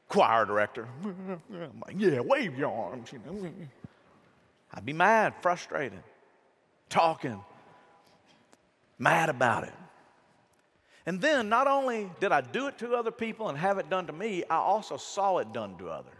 [0.07, 0.87] Choir director.
[1.03, 3.11] I'm like, yeah, wave your arms.
[3.11, 3.51] You know.
[4.73, 6.03] I'd be mad, frustrated,
[6.89, 7.39] talking,
[8.99, 9.73] mad about it.
[11.05, 14.07] And then not only did I do it to other people and have it done
[14.07, 16.13] to me, I also saw it done to others.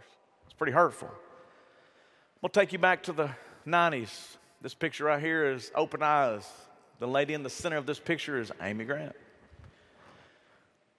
[0.44, 1.10] It's pretty hurtful.
[2.42, 3.30] We'll take you back to the
[3.66, 4.36] 90s.
[4.60, 6.46] This picture right here is Open Eyes.
[6.98, 9.16] The lady in the center of this picture is Amy Grant.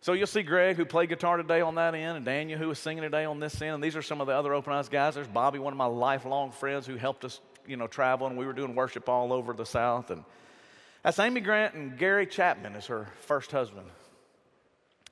[0.01, 2.77] So you'll see Greg, who played guitar today on that end, and Daniel, who was
[2.77, 3.75] singing today on this end.
[3.75, 5.15] And these are some of the other Open Eyes guys.
[5.15, 8.45] There's Bobby, one of my lifelong friends who helped us, you know, travel, and we
[8.45, 10.11] were doing worship all over the South.
[10.11, 10.23] And
[11.05, 13.85] that's Amy Grant, and Gary Chapman is her first husband.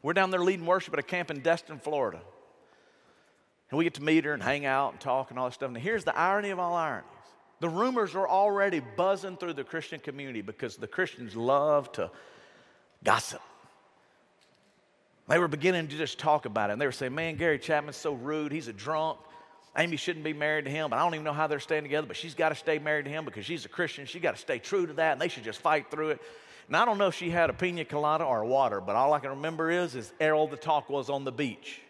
[0.02, 2.20] We're down there leading worship at a camp in Destin, Florida.
[3.70, 5.68] And we get to meet her and hang out and talk and all this stuff.
[5.68, 7.06] And here's the irony of all ironies
[7.60, 12.10] the rumors are already buzzing through the Christian community because the Christians love to
[13.04, 13.42] gossip.
[15.28, 16.74] They were beginning to just talk about it.
[16.74, 18.52] And they were saying, man, Gary Chapman's so rude.
[18.52, 19.20] He's a drunk.
[19.78, 20.90] Amy shouldn't be married to him.
[20.90, 23.06] But I don't even know how they're staying together, but she's got to stay married
[23.06, 24.06] to him because she's a Christian.
[24.06, 26.22] She's got to stay true to that, and they should just fight through it.
[26.68, 29.20] And I don't know if she had a pina colada or water, but all I
[29.20, 31.82] can remember is, is all the talk was on the beach.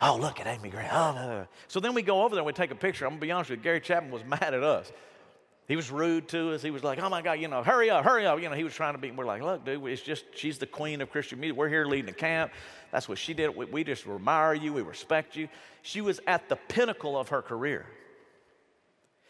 [0.00, 0.92] Oh, look at Amy Grant.
[0.92, 1.46] Oh, no.
[1.68, 3.04] So then we go over there and we take a picture.
[3.04, 4.90] I'm going to be honest with you, Gary Chapman was mad at us.
[5.68, 6.62] He was rude to us.
[6.62, 8.40] He was like, oh my God, you know, hurry up, hurry up.
[8.40, 10.66] You know, he was trying to be, we're like, look, dude, it's just, she's the
[10.66, 11.56] queen of Christian music.
[11.56, 12.52] We're here leading the camp.
[12.90, 13.56] That's what she did.
[13.56, 14.72] We, we just admire you.
[14.72, 15.48] We respect you.
[15.82, 17.86] She was at the pinnacle of her career.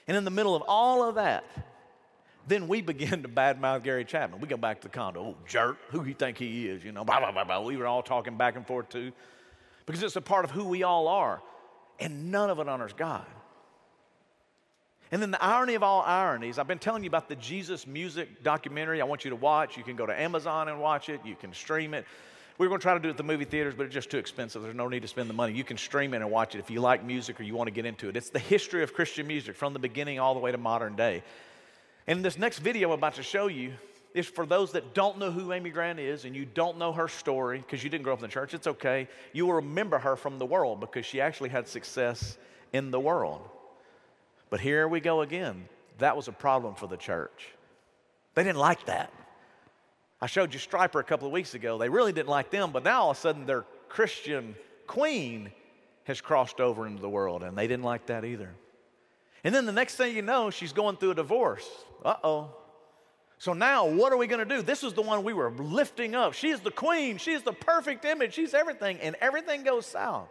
[0.09, 1.45] And in the middle of all of that,
[2.49, 4.41] then we begin to badmouth Gary Chapman.
[4.41, 5.21] We go back to the condo.
[5.21, 5.79] Oh, jerk.
[5.91, 6.83] Who you think he is?
[6.83, 7.61] You know, blah, blah, blah, blah.
[7.61, 9.13] We were all talking back and forth too
[9.87, 11.43] because it's a part of who we all are.
[12.01, 13.27] And none of it honors God.
[15.13, 18.43] And then the irony of all ironies, I've been telling you about the Jesus music
[18.43, 19.77] documentary I want you to watch.
[19.77, 22.07] You can go to Amazon and watch it, you can stream it.
[22.57, 24.11] We were going to try to do it at the movie theaters, but it's just
[24.11, 24.63] too expensive.
[24.63, 25.53] There's no need to spend the money.
[25.53, 27.73] You can stream it and watch it if you like music or you want to
[27.73, 28.17] get into it.
[28.17, 31.23] It's the history of Christian music from the beginning all the way to modern day.
[32.07, 33.73] And this next video I'm about to show you
[34.15, 37.09] is for those that don't know who Amy Grant is and you don't know her
[37.09, 38.55] story because you didn't grow up in the church.
[38.55, 39.09] It's okay.
[39.35, 42.39] You will remember her from the world because she actually had success
[42.73, 43.49] in the world.
[44.53, 45.67] But here we go again.
[45.97, 47.49] That was a problem for the church.
[48.35, 49.11] They didn't like that.
[50.21, 51.79] I showed you Stryper a couple of weeks ago.
[51.79, 54.55] They really didn't like them, but now all of a sudden their Christian
[54.87, 55.53] queen
[56.05, 58.51] has crossed over into the world, and they didn't like that either.
[59.43, 61.67] And then the next thing you know, she's going through a divorce.
[62.05, 62.51] Uh oh.
[63.39, 64.61] So now, what are we going to do?
[64.61, 66.35] This is the one we were lifting up.
[66.35, 67.17] She's the queen.
[67.17, 68.35] She's the perfect image.
[68.35, 68.99] She's everything.
[69.01, 70.29] And everything goes south.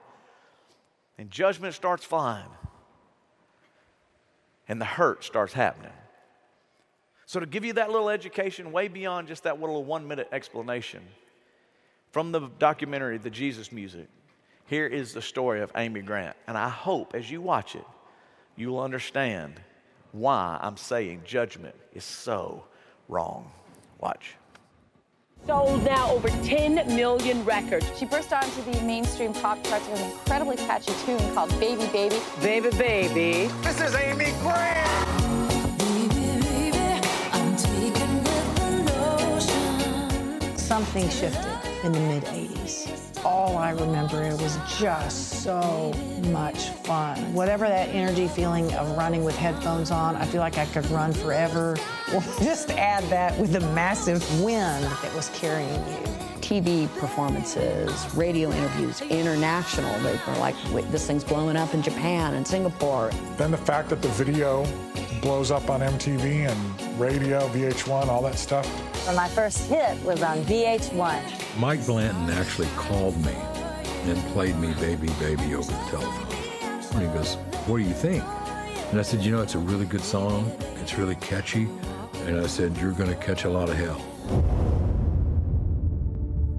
[1.17, 2.45] And judgment starts flying.
[4.71, 5.91] And the hurt starts happening.
[7.25, 11.01] So, to give you that little education, way beyond just that little one minute explanation,
[12.11, 14.07] from the documentary, The Jesus Music,
[14.67, 16.37] here is the story of Amy Grant.
[16.47, 17.83] And I hope as you watch it,
[18.55, 19.59] you will understand
[20.13, 22.63] why I'm saying judgment is so
[23.09, 23.51] wrong.
[23.99, 24.35] Watch.
[25.47, 27.85] Sold now over 10 million records.
[27.97, 32.19] She burst onto the mainstream pop charts with an incredibly catchy tune called Baby Baby.
[32.41, 33.51] Baby, baby.
[33.63, 34.87] This is Amy Grant.
[40.57, 41.45] Some things shifted
[41.83, 43.25] in the mid 80s.
[43.25, 45.91] All I remember, it was just so
[46.31, 47.33] much fun.
[47.33, 51.13] Whatever that energy feeling of running with headphones on, I feel like I could run
[51.13, 51.77] forever.
[52.11, 56.03] Well, just add that with the massive wind that was carrying you.
[56.41, 59.97] TV performances, radio interviews, international.
[59.99, 63.11] They were like, "Wait, this thing's blowing up in Japan and Singapore.
[63.37, 64.65] Then the fact that the video
[65.21, 68.67] blows up on MTV and radio, VH1, all that stuff.
[69.15, 71.21] My first hit was on VH1.
[71.57, 73.37] Mike Blanton actually called me
[74.03, 76.50] and played me Baby Baby over the telephone.
[76.93, 78.23] And he goes, What do you think?
[78.91, 80.51] And I said, You know, it's a really good song.
[80.81, 81.67] It's really catchy.
[82.25, 83.99] And I said, You're going to catch a lot of hell.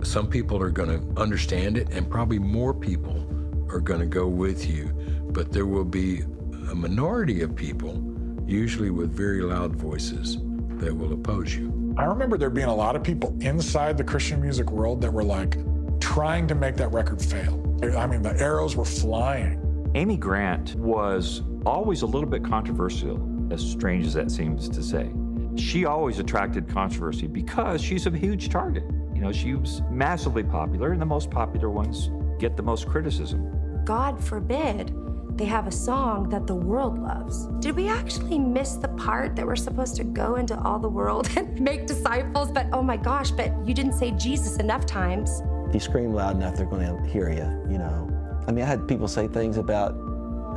[0.02, 3.26] Some people are going to understand it, and probably more people
[3.70, 4.86] are going to go with you.
[5.30, 6.22] But there will be
[6.70, 8.02] a minority of people,
[8.46, 10.38] usually with very loud voices,
[10.78, 11.94] that will oppose you.
[11.96, 15.24] I remember there being a lot of people inside the Christian music world that were
[15.24, 15.56] like
[16.00, 17.58] trying to make that record fail.
[17.96, 19.61] I mean, the arrows were flying.
[19.94, 23.20] Amy Grant was always a little bit controversial,
[23.52, 25.12] as strange as that seems to say.
[25.56, 28.84] She always attracted controversy because she's a huge target.
[29.14, 33.84] You know, she was massively popular, and the most popular ones get the most criticism.
[33.84, 34.94] God forbid
[35.36, 37.48] they have a song that the world loves.
[37.60, 41.28] Did we actually miss the part that we're supposed to go into all the world
[41.36, 42.50] and make disciples?
[42.50, 45.42] But oh my gosh, but you didn't say Jesus enough times.
[45.68, 48.11] If you scream loud enough, they're going to hear you, you know.
[48.46, 49.94] I mean, I had people say things about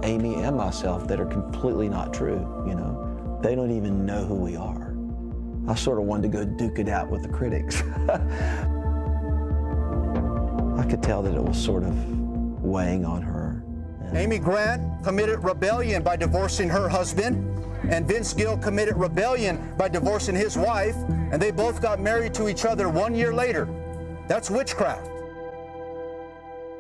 [0.04, 3.39] Amy and myself that are completely not true, you know.
[3.41, 4.95] They don't even know who we are.
[5.67, 7.82] I sort of wanted to go duke it out with the critics.
[10.78, 11.93] I could tell that it was sort of
[12.62, 13.63] weighing on her.
[14.13, 17.52] Amy Grant committed rebellion by divorcing her husband,
[17.89, 20.95] and Vince Gill committed rebellion by divorcing his wife,
[21.32, 23.67] and they both got married to each other one year later.
[24.28, 25.10] That's witchcraft.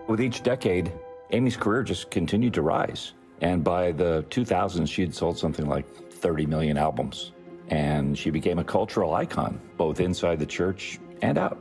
[0.07, 0.91] With each decade,
[1.31, 3.13] Amy's career just continued to rise.
[3.41, 7.31] And by the 2000s, she had sold something like 30 million albums.
[7.69, 11.57] And she became a cultural icon, both inside the church and out.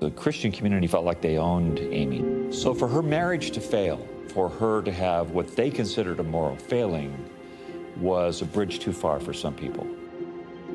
[0.00, 2.52] The Christian community felt like they owned Amy.
[2.52, 6.56] So for her marriage to fail, for her to have what they considered a moral
[6.56, 7.24] failing,
[7.96, 9.84] was a bridge too far for some people.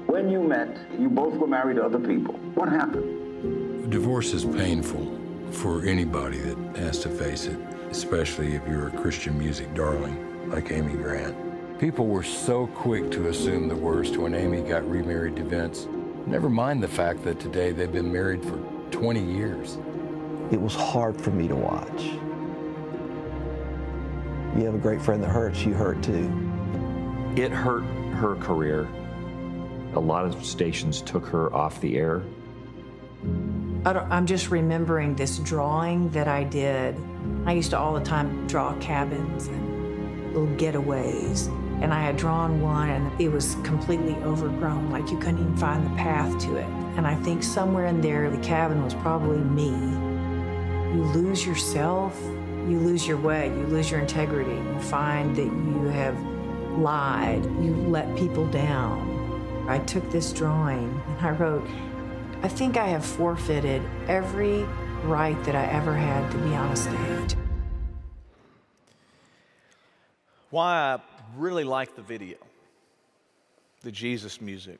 [0.07, 2.33] When you met, you both were married to other people.
[2.55, 3.91] What happened?
[3.91, 5.16] Divorce is painful
[5.51, 7.57] for anybody that has to face it,
[7.89, 11.35] especially if you're a Christian music darling like Amy Grant.
[11.79, 15.87] People were so quick to assume the worst when Amy got remarried to Vince.
[16.25, 18.57] Never mind the fact that today they've been married for
[18.91, 19.77] 20 years.
[20.51, 22.03] It was hard for me to watch.
[24.57, 26.31] You have a great friend that hurts, you hurt too.
[27.35, 27.83] It hurt
[28.15, 28.87] her career.
[29.93, 32.23] A lot of stations took her off the air.
[33.85, 36.95] I am just remembering this drawing that I did.
[37.45, 41.47] I used to all the time draw cabins and little getaways.
[41.81, 45.85] And I had drawn one and it was completely overgrown, like you couldn't even find
[45.85, 46.65] the path to it.
[46.97, 49.69] And I think somewhere in there, the cabin was probably me.
[50.95, 52.19] You lose yourself,
[52.67, 54.55] you lose your way, you lose your integrity.
[54.55, 56.19] You find that you have
[56.77, 59.65] lied, you let people down.
[59.69, 61.67] I took this drawing and I wrote,
[62.43, 64.63] I think I have forfeited every
[65.03, 67.35] right that I ever had to be on a stage.
[70.51, 70.99] Why I
[71.35, 72.37] really like the video,
[73.81, 74.79] the Jesus music,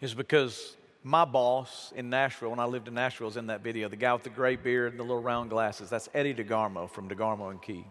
[0.00, 3.88] is because my boss in Nashville, when I lived in Nashville, was in that video.
[3.88, 5.90] The guy with the gray beard and the little round glasses.
[5.90, 7.84] That's Eddie DeGarmo from DeGarmo and Key.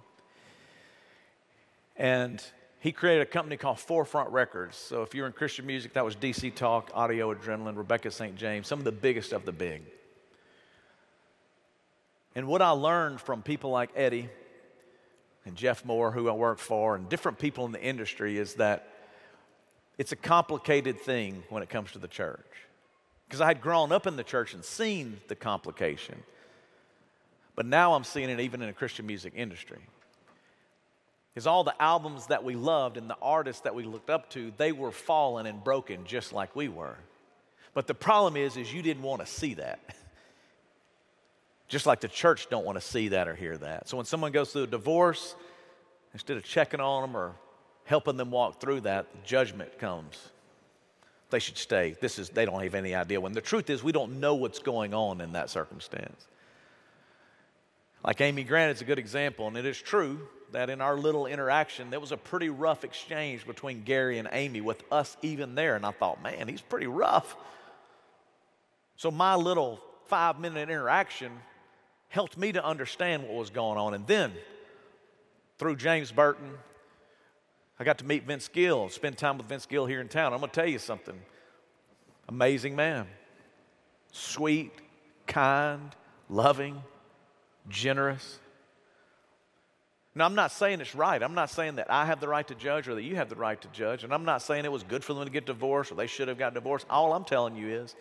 [1.95, 2.43] And
[2.79, 4.77] he created a company called Forefront Records.
[4.77, 8.35] So if you're in Christian music, that was DC Talk, Audio Adrenaline, Rebecca St.
[8.35, 9.81] James, some of the biggest of the big.
[12.35, 14.29] And what I learned from people like Eddie
[15.45, 18.87] and Jeff Moore, who I work for, and different people in the industry is that
[19.97, 22.45] it's a complicated thing when it comes to the church.
[23.27, 26.21] Because I had grown up in the church and seen the complication.
[27.55, 29.79] But now I'm seeing it even in the Christian music industry.
[31.37, 34.51] Because all the albums that we loved and the artists that we looked up to,
[34.57, 36.95] they were fallen and broken just like we were.
[37.75, 39.79] But the problem is, is you didn't want to see that.
[41.67, 43.87] just like the church don't want to see that or hear that.
[43.87, 45.35] So when someone goes through a divorce,
[46.11, 47.35] instead of checking on them or
[47.83, 50.17] helping them walk through that, judgment comes.
[51.29, 51.95] They should stay.
[52.01, 53.21] This is they don't have any idea.
[53.21, 56.25] When the truth is, we don't know what's going on in that circumstance.
[58.03, 61.25] Like Amy Grant is a good example, and it is true that in our little
[61.25, 65.75] interaction, there was a pretty rough exchange between Gary and Amy with us even there.
[65.75, 67.35] And I thought, man, he's pretty rough.
[68.95, 71.31] So my little five minute interaction
[72.09, 73.93] helped me to understand what was going on.
[73.93, 74.31] And then
[75.57, 76.51] through James Burton,
[77.79, 80.33] I got to meet Vince Gill, spend time with Vince Gill here in town.
[80.33, 81.19] I'm going to tell you something.
[82.27, 83.07] Amazing man.
[84.11, 84.71] Sweet,
[85.27, 85.95] kind,
[86.29, 86.81] loving,
[87.69, 88.39] generous.
[90.17, 91.21] Now, I'm not saying it's right.
[91.21, 93.35] I'm not saying that I have the right to judge or that you have the
[93.35, 94.03] right to judge.
[94.03, 96.27] And I'm not saying it was good for them to get divorced or they should
[96.27, 96.87] have got divorced.
[96.89, 97.95] All I'm telling you is,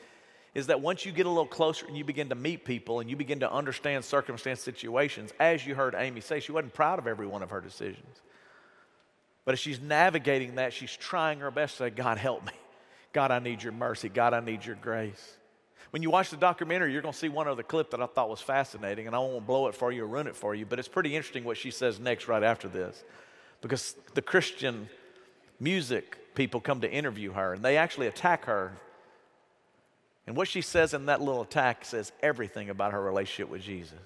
[0.54, 3.10] is that once you get a little closer and you begin to meet people and
[3.10, 7.06] you begin to understand circumstance situations, as you heard Amy say, she wasn't proud of
[7.06, 8.22] every one of her decisions.
[9.44, 12.52] But as she's navigating that, she's trying her best to say, God, help me.
[13.12, 14.08] God, I need your mercy.
[14.08, 15.36] God, I need your grace.
[15.90, 18.28] When you watch the documentary, you're going to see one other clip that I thought
[18.28, 20.78] was fascinating, and I won't blow it for you or ruin it for you, but
[20.78, 23.02] it's pretty interesting what she says next right after this.
[23.62, 24.88] Because the Christian
[25.60, 28.72] music people come to interview her, and they actually attack her.
[30.26, 33.98] And what she says in that little attack says everything about her relationship with Jesus.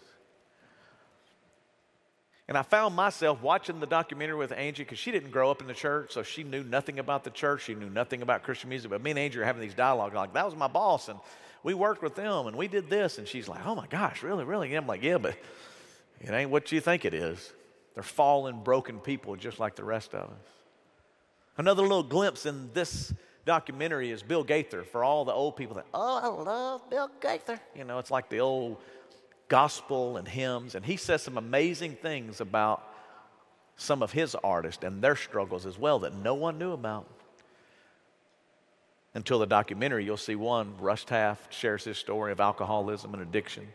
[2.46, 5.68] And I found myself watching the documentary with Angie because she didn't grow up in
[5.68, 7.62] the church, so she knew nothing about the church.
[7.62, 8.90] She knew nothing about Christian music.
[8.90, 11.20] But me and Angie are having these dialogues like, that was my boss, and
[11.62, 13.18] we worked with them, and we did this.
[13.18, 14.68] And she's like, oh my gosh, really, really?
[14.68, 15.36] And I'm like, yeah, but
[16.20, 17.52] it ain't what you think it is.
[17.94, 20.36] They're fallen, broken people just like the rest of us.
[21.56, 23.12] Another little glimpse in this
[23.44, 27.60] documentary is Bill Gaither for all the old people that, oh, I love Bill Gaither.
[27.74, 28.78] You know, it's like the old
[29.48, 32.86] gospel and hymns, and he says some amazing things about
[33.76, 37.06] some of his artists and their struggles as well that no one knew about.
[39.14, 43.66] Until the documentary, you'll see one, Russ Taff shares his story of alcoholism and addiction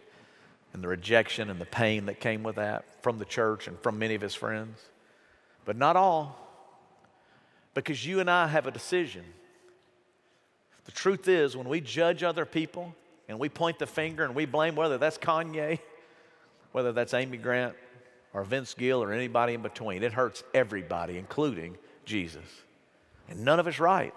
[0.73, 3.99] and the rejection and the pain that came with that from the church and from
[3.99, 4.79] many of his friends.
[5.65, 6.37] But not all,
[7.73, 9.23] because you and I have a decision.
[10.85, 12.93] The truth is, when we judge other people,
[13.27, 15.79] and we point the finger and we blame whether that's Kanye,
[16.71, 17.73] whether that's Amy Grant
[18.33, 20.03] or Vince Gill or anybody in between.
[20.03, 22.45] It hurts everybody, including Jesus.
[23.29, 24.13] And none of it's right.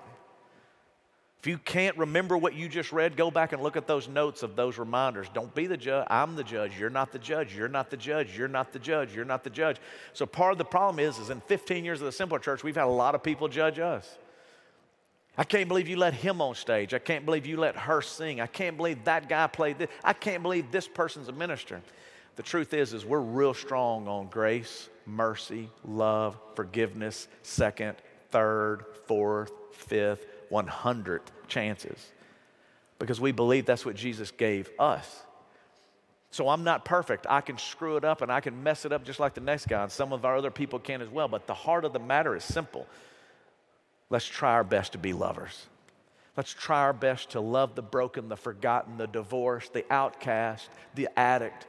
[1.41, 4.43] If you can't remember what you just read, go back and look at those notes
[4.43, 5.29] of those reminders.
[5.33, 6.07] Don't be the judge.
[6.11, 6.77] I'm the judge.
[6.77, 7.55] You're not the judge.
[7.55, 8.37] You're not the judge.
[8.37, 9.15] You're not the judge.
[9.15, 9.77] You're not the judge.
[10.15, 12.75] So part of the problem is, is in 15 years of the Simple Church, we've
[12.75, 14.19] had a lot of people judge us.
[15.37, 16.93] I can't believe you let him on stage.
[16.93, 18.41] I can't believe you let her sing.
[18.41, 19.89] I can't believe that guy played this.
[20.03, 21.81] I can't believe this person's a minister.
[22.35, 27.97] The truth is, is we're real strong on grace, mercy, love, forgiveness, second,
[28.31, 32.13] third, fourth, fifth, 100 chances.
[32.99, 35.23] Because we believe that's what Jesus gave us.
[36.31, 37.27] So I'm not perfect.
[37.29, 39.67] I can screw it up and I can mess it up just like the next
[39.67, 41.29] guy, and some of our other people can as well.
[41.29, 42.87] But the heart of the matter is simple.
[44.11, 45.67] Let's try our best to be lovers.
[46.37, 51.09] Let's try our best to love the broken, the forgotten, the divorced, the outcast, the
[51.17, 51.67] addict.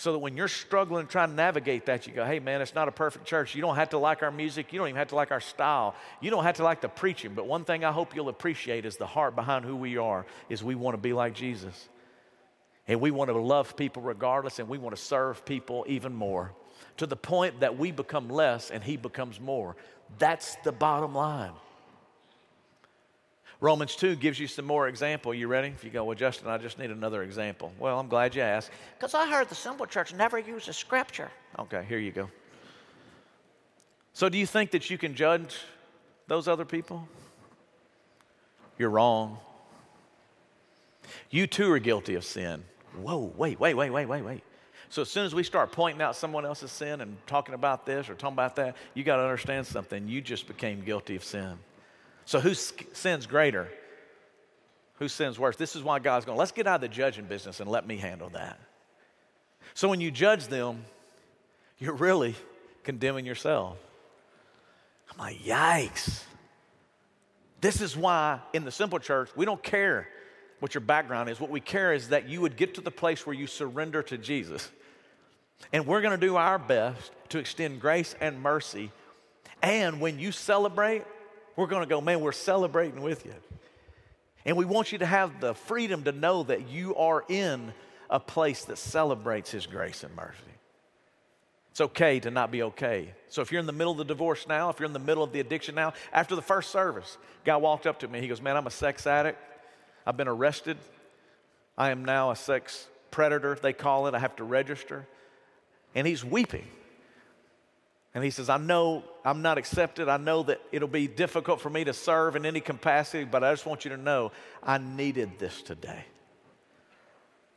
[0.00, 2.88] So that when you're struggling trying to navigate that, you go, hey man, it's not
[2.88, 3.54] a perfect church.
[3.54, 4.72] You don't have to like our music.
[4.72, 5.94] You don't even have to like our style.
[6.22, 7.34] You don't have to like the preaching.
[7.34, 10.64] But one thing I hope you'll appreciate is the heart behind who we are, is
[10.64, 11.90] we want to be like Jesus.
[12.88, 16.54] And we want to love people regardless, and we want to serve people even more
[16.96, 19.76] to the point that we become less and he becomes more.
[20.18, 21.52] That's the bottom line.
[23.60, 25.34] Romans 2 gives you some more example.
[25.34, 25.68] You ready?
[25.68, 27.72] If you go, well, Justin, I just need another example.
[27.78, 28.70] Well, I'm glad you asked.
[28.98, 31.30] Because I heard the Simple Church never uses scripture.
[31.58, 32.30] Okay, here you go.
[34.14, 35.56] So, do you think that you can judge
[36.26, 37.06] those other people?
[38.78, 39.38] You're wrong.
[41.28, 42.64] You too are guilty of sin.
[43.02, 44.42] Whoa, wait, wait, wait, wait, wait, wait.
[44.88, 48.08] So as soon as we start pointing out someone else's sin and talking about this
[48.10, 50.08] or talking about that, you got to understand something.
[50.08, 51.56] You just became guilty of sin.
[52.30, 53.66] So whose sin's greater?
[55.00, 55.56] Whose sin's worse?
[55.56, 57.96] This is why God's going, let's get out of the judging business and let me
[57.96, 58.60] handle that.
[59.74, 60.84] So when you judge them,
[61.80, 62.36] you're really
[62.84, 63.78] condemning yourself.
[65.10, 66.22] I'm like, yikes.
[67.60, 70.06] This is why in the simple church, we don't care
[70.60, 71.40] what your background is.
[71.40, 74.16] What we care is that you would get to the place where you surrender to
[74.16, 74.70] Jesus.
[75.72, 78.92] And we're going to do our best to extend grace and mercy.
[79.64, 81.02] And when you celebrate,
[81.60, 83.34] we're going to go, man, we're celebrating with you.
[84.44, 87.72] And we want you to have the freedom to know that you are in
[88.08, 90.38] a place that celebrates His grace and mercy.
[91.70, 93.12] It's okay to not be okay.
[93.28, 95.22] So if you're in the middle of the divorce now, if you're in the middle
[95.22, 98.20] of the addiction now, after the first service, guy walked up to me.
[98.20, 99.38] He goes, Man, I'm a sex addict.
[100.06, 100.78] I've been arrested.
[101.76, 104.14] I am now a sex predator, they call it.
[104.14, 105.06] I have to register
[105.94, 106.66] and he's weeping.
[108.14, 110.08] And he says, I know I'm not accepted.
[110.08, 113.52] I know that it'll be difficult for me to serve in any capacity, but I
[113.52, 114.32] just want you to know
[114.62, 116.04] I needed this today.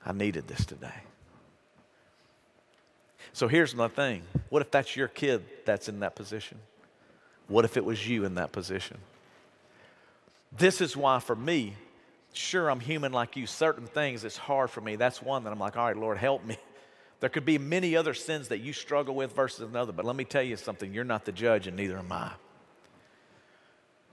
[0.05, 0.93] I needed this today.
[3.31, 6.59] So here's my thing what if that's your kid that's in that position?
[7.47, 8.97] What if it was you in that position?
[10.55, 11.73] This is why, for me,
[12.33, 13.47] sure, I'm human like you.
[13.47, 14.95] Certain things, it's hard for me.
[14.95, 16.57] That's one that I'm like, all right, Lord, help me.
[17.23, 20.25] There could be many other sins that you struggle with versus another, but let me
[20.25, 22.33] tell you something you're not the judge, and neither am I.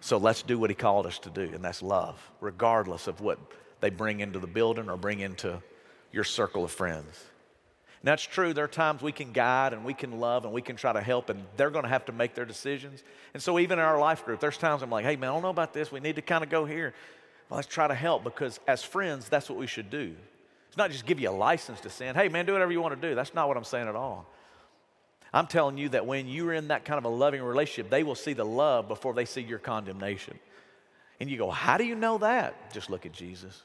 [0.00, 3.40] So let's do what He called us to do, and that's love, regardless of what
[3.80, 5.61] they bring into the building or bring into
[6.12, 7.24] your circle of friends.
[8.00, 8.54] And that's true.
[8.54, 11.00] There are times we can guide and we can love and we can try to
[11.00, 13.02] help, and they're going to have to make their decisions.
[13.34, 15.42] And so, even in our life group, there's times I'm like, hey, man, I don't
[15.42, 15.90] know about this.
[15.90, 16.94] We need to kind of go here.
[17.48, 20.14] Well, let's try to help because, as friends, that's what we should do.
[20.71, 22.14] It's not just give you a license to sin.
[22.14, 23.16] Hey, man, do whatever you want to do.
[23.16, 24.25] That's not what I'm saying at all.
[25.33, 28.14] I'm telling you that when you're in that kind of a loving relationship, they will
[28.14, 30.39] see the love before they see your condemnation.
[31.18, 32.73] And you go, How do you know that?
[32.73, 33.61] Just look at Jesus.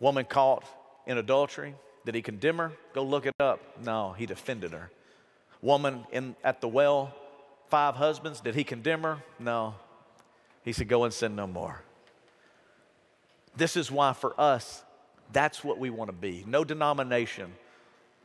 [0.00, 0.64] Woman caught
[1.06, 2.72] in adultery, did he condemn her?
[2.92, 3.60] Go look it up.
[3.84, 4.90] No, he defended her.
[5.62, 7.14] Woman in, at the well,
[7.68, 9.22] five husbands, did he condemn her?
[9.38, 9.76] No.
[10.64, 11.80] He said, Go and sin no more.
[13.56, 14.82] This is why for us,
[15.32, 16.44] that's what we want to be.
[16.46, 17.52] No denomination,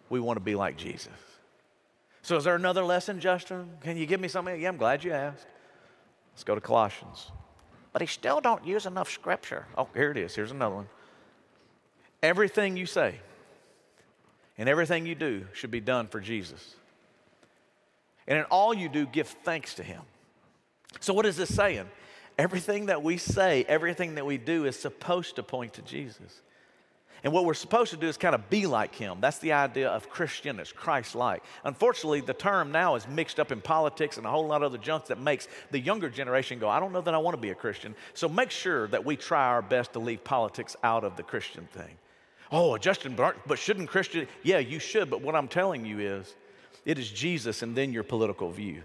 [0.09, 1.09] we want to be like Jesus.
[2.21, 3.69] So, is there another lesson, Justin?
[3.81, 4.59] Can you give me something?
[4.59, 5.47] Yeah, I'm glad you asked.
[6.33, 7.31] Let's go to Colossians.
[7.93, 9.65] But he still don't use enough scripture.
[9.77, 10.35] Oh, here it is.
[10.35, 10.89] Here's another one.
[12.23, 13.15] Everything you say
[14.57, 16.75] and everything you do should be done for Jesus.
[18.27, 20.01] And in all you do, give thanks to Him.
[20.99, 21.89] So, what is this saying?
[22.37, 26.41] Everything that we say, everything that we do is supposed to point to Jesus.
[27.23, 29.17] And what we're supposed to do is kind of be like him.
[29.21, 31.43] That's the idea of Christian, it's Christ like.
[31.63, 34.79] Unfortunately, the term now is mixed up in politics and a whole lot of other
[34.79, 37.51] junk that makes the younger generation go, I don't know that I want to be
[37.51, 37.93] a Christian.
[38.15, 41.67] So make sure that we try our best to leave politics out of the Christian
[41.73, 41.95] thing.
[42.51, 44.27] Oh, Justin, but shouldn't Christian?
[44.43, 46.35] Yeah, you should, but what I'm telling you is
[46.85, 48.81] it is Jesus and then your political view.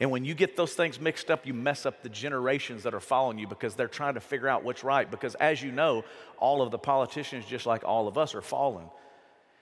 [0.00, 3.00] And when you get those things mixed up, you mess up the generations that are
[3.00, 5.08] following you because they're trying to figure out what's right.
[5.08, 6.04] Because as you know,
[6.38, 8.86] all of the politicians, just like all of us, are fallen.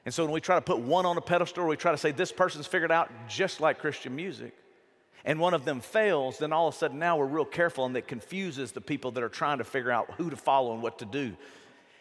[0.04, 2.12] And so when we try to put one on a pedestal, we try to say
[2.12, 4.54] this person's figured out just like Christian music,
[5.24, 7.96] and one of them fails, then all of a sudden now we're real careful and
[7.96, 11.00] that confuses the people that are trying to figure out who to follow and what
[11.00, 11.36] to do.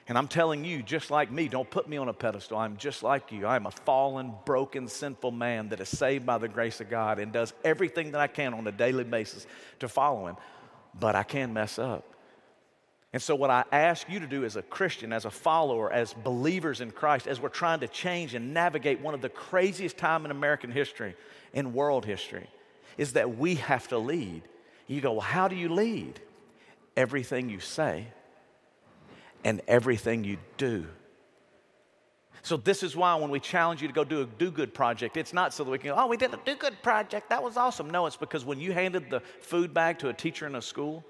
[0.07, 2.57] And I'm telling you, just like me, don't put me on a pedestal.
[2.57, 3.45] I'm just like you.
[3.45, 7.33] I'm a fallen, broken, sinful man that is saved by the grace of God and
[7.33, 9.45] does everything that I can on a daily basis
[9.79, 10.37] to follow Him.
[10.97, 12.05] But I can mess up.
[13.11, 16.13] And so, what I ask you to do as a Christian, as a follower, as
[16.13, 20.23] believers in Christ, as we're trying to change and navigate one of the craziest time
[20.23, 21.15] in American history,
[21.53, 22.49] in world history,
[22.97, 24.43] is that we have to lead.
[24.87, 26.21] You go, well, how do you lead?
[26.95, 28.07] Everything you say
[29.47, 30.85] and everything you do.
[32.41, 35.15] So, this is why when we challenge you to go do a do good project,
[35.15, 37.29] it's not so that we can go, oh, we did a do good project.
[37.29, 37.89] That was awesome.
[37.89, 41.05] No, it's because when you handed the food bag to a teacher in a school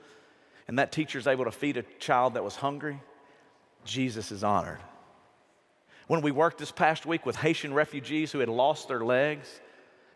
[0.68, 3.02] and that teacher's able to feed a child that was hungry,
[3.86, 4.82] Jesus is honored.
[6.06, 9.62] When we worked this past week with Haitian refugees who had lost their legs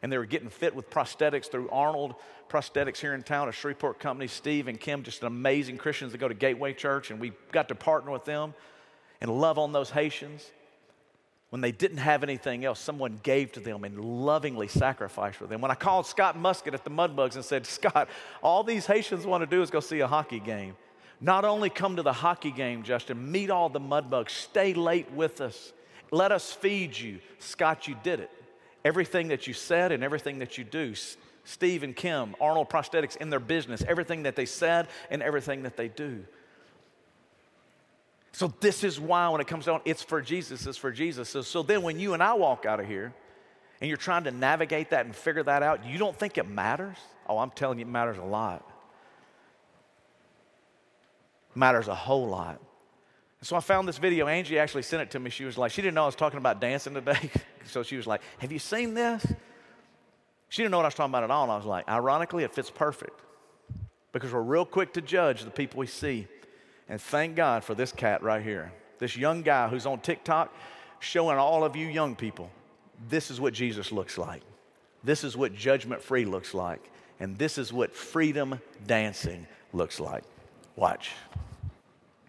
[0.02, 2.16] and they were getting fit with prosthetics through Arnold
[2.50, 4.28] Prosthetics here in town, a Shreveport company.
[4.28, 7.76] Steve and Kim, just amazing Christians that go to Gateway Church, and we got to
[7.76, 8.54] partner with them
[9.22, 10.50] and love on those Haitians.
[11.50, 15.60] When they didn't have anything else, someone gave to them and lovingly sacrificed for them.
[15.62, 18.08] When I called Scott Muscutt at the Mudbugs and said, Scott,
[18.42, 20.76] all these Haitians want to do is go see a hockey game.
[21.20, 25.42] Not only come to the hockey game, Justin, meet all the Mudbugs, stay late with
[25.42, 25.74] us,
[26.10, 27.20] let us feed you.
[27.40, 28.32] Scott, you did it.
[28.84, 30.94] Everything that you said and everything that you do,
[31.44, 35.78] Steve and Kim, Arnold Prosthetics, in their business, everything that they said and everything that
[35.78, 36.24] they do.
[38.34, 41.30] So, this is why when it comes down, it's for Jesus, it's for Jesus.
[41.30, 43.14] So, so then when you and I walk out of here
[43.82, 46.98] and you're trying to navigate that and figure that out, you don't think it matters?
[47.28, 48.68] Oh, I'm telling you, it matters a lot.
[51.54, 52.62] Matters a whole lot.
[53.42, 54.28] So I found this video.
[54.28, 55.30] Angie actually sent it to me.
[55.30, 57.32] She was like, she didn't know I was talking about dancing today.
[57.66, 59.26] so she was like, Have you seen this?
[60.50, 61.44] She didn't know what I was talking about at all.
[61.44, 63.22] And I was like, ironically, it fits perfect
[64.12, 66.28] because we're real quick to judge the people we see.
[66.90, 68.74] And thank God for this cat right here.
[69.00, 70.54] This young guy who's on TikTok
[71.00, 72.52] showing all of you young people
[73.10, 74.44] this is what Jesus looks like.
[75.04, 76.92] This is what judgment free looks like.
[77.20, 80.24] And this is what freedom dancing looks like.
[80.76, 81.12] Watch.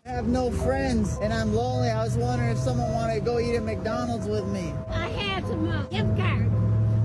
[0.04, 1.88] I have no friends and I'm lonely.
[1.88, 4.74] I was wondering if someone wanted to go eat at McDonald's with me.
[4.88, 6.52] I had some uh, gift cards.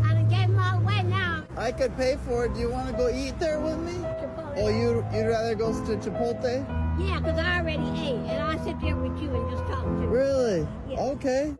[0.03, 1.45] I gave them all away now.
[1.55, 2.55] I could pay for it.
[2.55, 3.93] Do you want to go eat there with me?
[3.93, 4.53] Chipotle.
[4.57, 6.65] Oh, you, you'd rather go to Chipotle?
[6.99, 10.01] Yeah, because I already ate, and I sit there with you and just talk to
[10.01, 10.07] you.
[10.07, 10.67] Really?
[10.89, 10.99] Yeah.
[10.99, 11.55] Okay.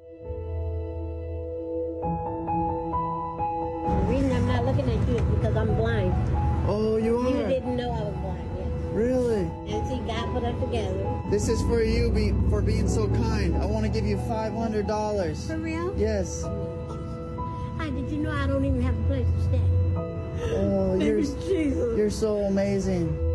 [10.48, 11.22] See, God put us together.
[11.30, 13.56] This is for you be, for being so kind.
[13.58, 15.48] I want to give you $500.
[15.48, 15.94] For real?
[15.98, 16.44] Yes.
[17.78, 19.62] Hi, did you know I don't even have a place to stay?
[19.96, 21.98] Oh, you're, Jesus.
[21.98, 23.27] you're so amazing.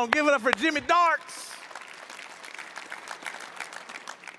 [0.00, 1.50] On, give it up for Jimmy Darts.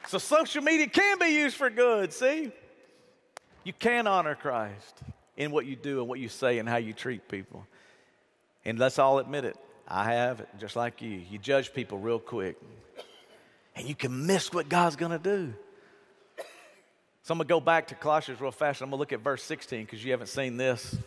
[0.07, 2.51] So social media can be used for good, see?
[3.63, 4.97] You can honor Christ
[5.37, 7.67] in what you do and what you say and how you treat people.
[8.65, 9.55] And let's all admit it.
[9.87, 11.21] I have it, just like you.
[11.29, 12.57] You judge people real quick.
[13.75, 15.53] And you can miss what God's going to do.
[17.21, 18.81] So I'm going to go back to Colossians real fast.
[18.81, 20.97] I'm going to look at verse 16 because you haven't seen this.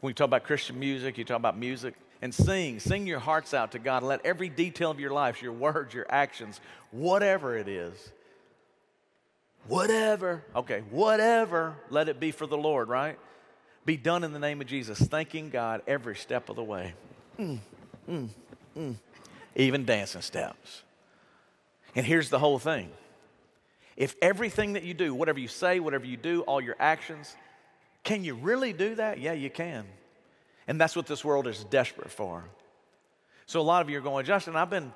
[0.00, 2.80] When you talk about Christian music, you talk about music and sing.
[2.80, 4.02] Sing your hearts out to God.
[4.02, 6.60] Let every detail of your life, your words, your actions,
[6.90, 8.12] whatever it is,
[9.68, 13.18] whatever, okay, whatever, let it be for the Lord, right?
[13.84, 16.94] Be done in the name of Jesus, thanking God every step of the way.
[17.38, 17.58] Mm,
[18.08, 18.28] mm,
[18.76, 18.94] mm.
[19.54, 20.82] Even dancing steps.
[21.94, 22.90] And here's the whole thing
[23.96, 27.34] if everything that you do, whatever you say, whatever you do, all your actions,
[28.04, 29.18] can you really do that?
[29.18, 29.86] Yeah, you can.
[30.68, 32.44] And that's what this world is desperate for.
[33.46, 34.92] So a lot of you are going, Justin, I've been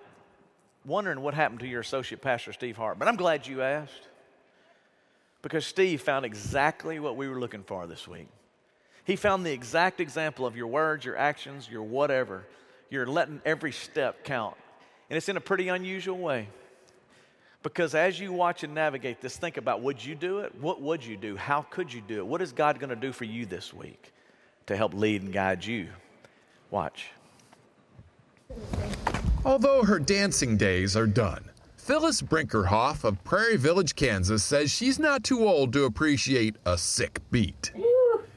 [0.85, 4.09] wondering what happened to your associate pastor, Steve Hart, but I'm glad you asked
[5.43, 8.29] because Steve found exactly what we were looking for this week.
[9.05, 12.45] He found the exact example of your words, your actions, your whatever.
[12.91, 14.57] You're letting every step count.
[15.09, 16.49] And it's in a pretty unusual way.
[17.63, 20.55] Because as you watch and navigate this, think about would you do it?
[20.61, 21.37] What would you do?
[21.37, 22.27] How could you do it?
[22.27, 24.13] What is God going to do for you this week
[24.71, 25.89] to help lead and guide you?
[26.71, 27.11] Watch.
[29.45, 35.25] Although her dancing days are done, Phyllis Brinkerhoff of Prairie Village, Kansas says she's not
[35.25, 37.73] too old to appreciate a sick beat.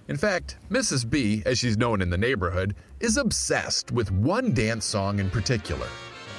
[0.08, 1.08] In fact, Mrs.
[1.08, 5.88] B, as she's known in the neighborhood, is obsessed with one dance song in particular.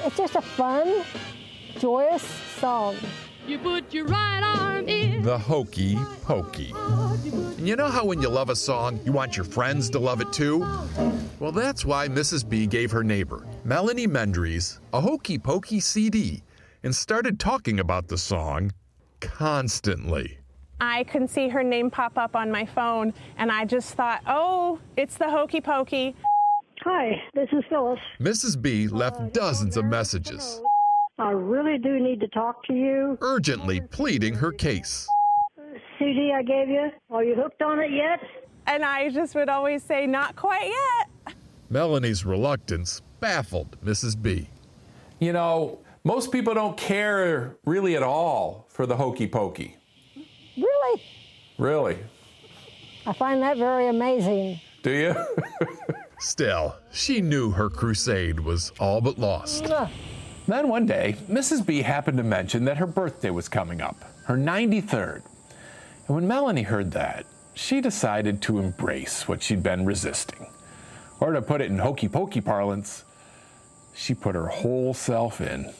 [0.05, 1.05] It's just a fun,
[1.78, 2.24] joyous
[2.59, 2.97] song.
[3.47, 5.13] You put your right arm in.
[5.25, 6.75] The Hokey Pokey.
[6.77, 10.20] And you know how when you love a song, you want your friends to love
[10.20, 10.59] it too?
[11.41, 12.47] Well, that's why Mrs.
[12.47, 16.43] B gave her neighbor, Melanie Mendries, a Hokey Pokey CD
[16.83, 18.70] and started talking about the song
[19.20, 20.37] constantly.
[20.83, 24.79] I couldn't see her name pop up on my phone, and I just thought, oh,
[24.99, 26.14] it's the Hokey Pokey.
[26.83, 27.99] Hi, this is Phyllis.
[28.20, 28.61] Mrs.
[28.61, 30.61] B left uh, dozens of messages,
[31.18, 33.16] I really do need to talk to you.
[33.20, 35.07] urgently pleading her case.
[36.05, 38.20] CD I gave you, are you hooked on it yet?
[38.66, 41.34] And I just would always say, not quite yet.
[41.70, 44.20] Melanie's reluctance baffled Mrs.
[44.20, 44.48] B.
[45.18, 49.76] You know, most people don't care really at all for the hokey pokey.
[50.57, 51.02] Really?
[51.59, 51.98] Really.
[53.07, 54.61] I find that very amazing.
[54.82, 55.14] Do you?
[56.20, 59.64] Still, she knew her crusade was all but lost.
[60.46, 61.64] Then one day, Mrs.
[61.64, 63.96] B happened to mention that her birthday was coming up,
[64.26, 65.22] her 93rd.
[66.07, 67.24] And when Melanie heard that,
[67.55, 70.46] she decided to embrace what she'd been resisting.
[71.20, 73.05] Or to put it in hokey pokey parlance,
[73.94, 75.72] she put her whole self in.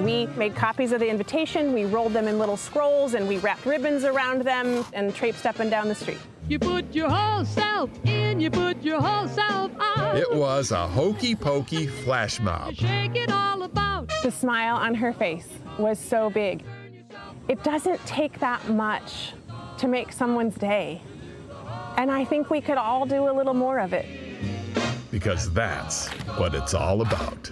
[0.00, 3.64] We made copies of the invitation, we rolled them in little scrolls, and we wrapped
[3.64, 6.18] ribbons around them and traipsed up and down the street.
[6.48, 10.16] You put your whole self in, you put your whole self out.
[10.16, 12.74] It was a hokey pokey flash mob.
[12.74, 14.10] Shake it all about.
[14.24, 15.48] The smile on her face
[15.78, 16.64] was so big.
[17.46, 19.34] It doesn't take that much
[19.78, 21.02] to make someone's day.
[21.96, 24.06] And I think we could all do a little more of it.
[25.10, 26.08] Because that's
[26.38, 27.50] what it's all about.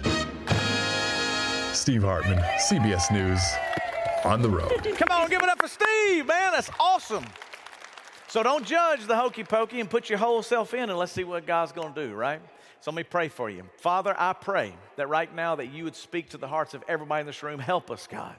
[1.73, 3.41] Steve Hartman, CBS News,
[4.25, 4.81] on the road.
[4.95, 6.51] Come on, give it up for Steve, man.
[6.51, 7.25] That's awesome.
[8.27, 11.23] So don't judge the hokey pokey and put your whole self in and let's see
[11.23, 12.41] what God's going to do, right?
[12.81, 13.63] So let me pray for you.
[13.77, 17.21] Father, I pray that right now that you would speak to the hearts of everybody
[17.21, 17.59] in this room.
[17.59, 18.35] Help us, God.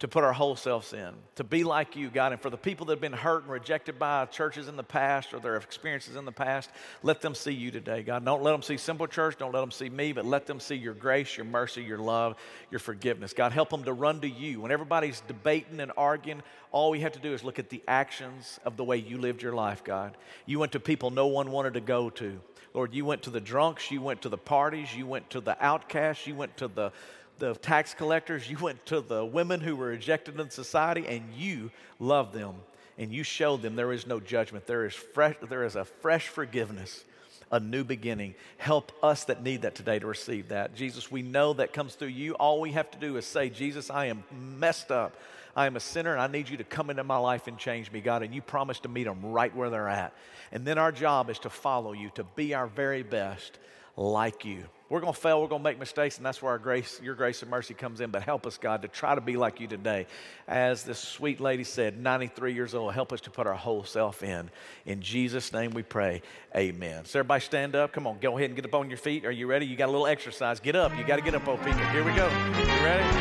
[0.00, 2.32] To put our whole selves in, to be like you, God.
[2.32, 5.32] And for the people that have been hurt and rejected by churches in the past
[5.32, 6.68] or their experiences in the past,
[7.04, 8.24] let them see you today, God.
[8.24, 10.74] Don't let them see Simple Church, don't let them see me, but let them see
[10.74, 12.36] your grace, your mercy, your love,
[12.72, 13.32] your forgiveness.
[13.32, 14.60] God, help them to run to you.
[14.60, 16.42] When everybody's debating and arguing,
[16.72, 19.42] all we have to do is look at the actions of the way you lived
[19.42, 20.16] your life, God.
[20.44, 22.40] You went to people no one wanted to go to.
[22.74, 25.56] Lord, you went to the drunks, you went to the parties, you went to the
[25.64, 26.90] outcasts, you went to the
[27.38, 31.70] the tax collectors, you went to the women who were rejected in society, and you
[31.98, 32.54] loved them
[32.98, 34.66] and you showed them there is no judgment.
[34.66, 37.04] There is, fresh, there is a fresh forgiveness,
[37.50, 38.34] a new beginning.
[38.56, 40.74] Help us that need that today to receive that.
[40.74, 42.34] Jesus, we know that comes through you.
[42.34, 44.24] All we have to do is say, Jesus, I am
[44.58, 45.16] messed up.
[45.56, 47.90] I am a sinner and I need you to come into my life and change
[47.92, 48.22] me, God.
[48.22, 50.12] And you promise to meet them right where they're at.
[50.50, 53.58] And then our job is to follow you, to be our very best
[53.96, 54.64] like you.
[54.90, 57.14] We're going to fail, we're going to make mistakes, and that's where our grace, your
[57.14, 58.10] grace and mercy comes in.
[58.10, 60.06] But help us, God, to try to be like you today.
[60.46, 64.22] As this sweet lady said, 93 years old, help us to put our whole self
[64.22, 64.50] in.
[64.84, 66.22] In Jesus' name we pray.
[66.54, 67.06] Amen.
[67.06, 67.92] So everybody stand up.
[67.92, 69.24] Come on, go ahead and get up on your feet.
[69.24, 69.66] Are you ready?
[69.66, 70.60] You got a little exercise.
[70.60, 70.96] Get up.
[70.96, 71.84] You got to get up, old people.
[71.86, 72.28] Here we go.
[72.28, 73.18] You ready?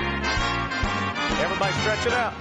[1.41, 2.33] Everybody stretch it out.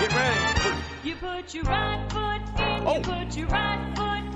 [0.00, 0.78] Get ready.
[1.04, 2.94] You put your right foot in, Oh.
[2.96, 4.33] you put your right foot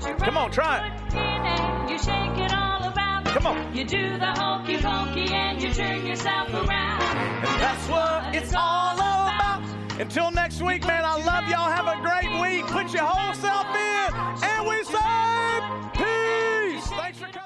[0.00, 1.90] Come on, try it.
[1.90, 3.24] you shake it all around.
[3.26, 3.74] Come on.
[3.76, 7.02] You do the hokey pokey and you turn yourself around.
[7.02, 9.62] And that's what it's all about.
[9.98, 11.70] Until next week, man, I love y'all.
[11.70, 12.66] Have a great week.
[12.66, 14.44] Put your whole self in.
[14.44, 15.27] And we say,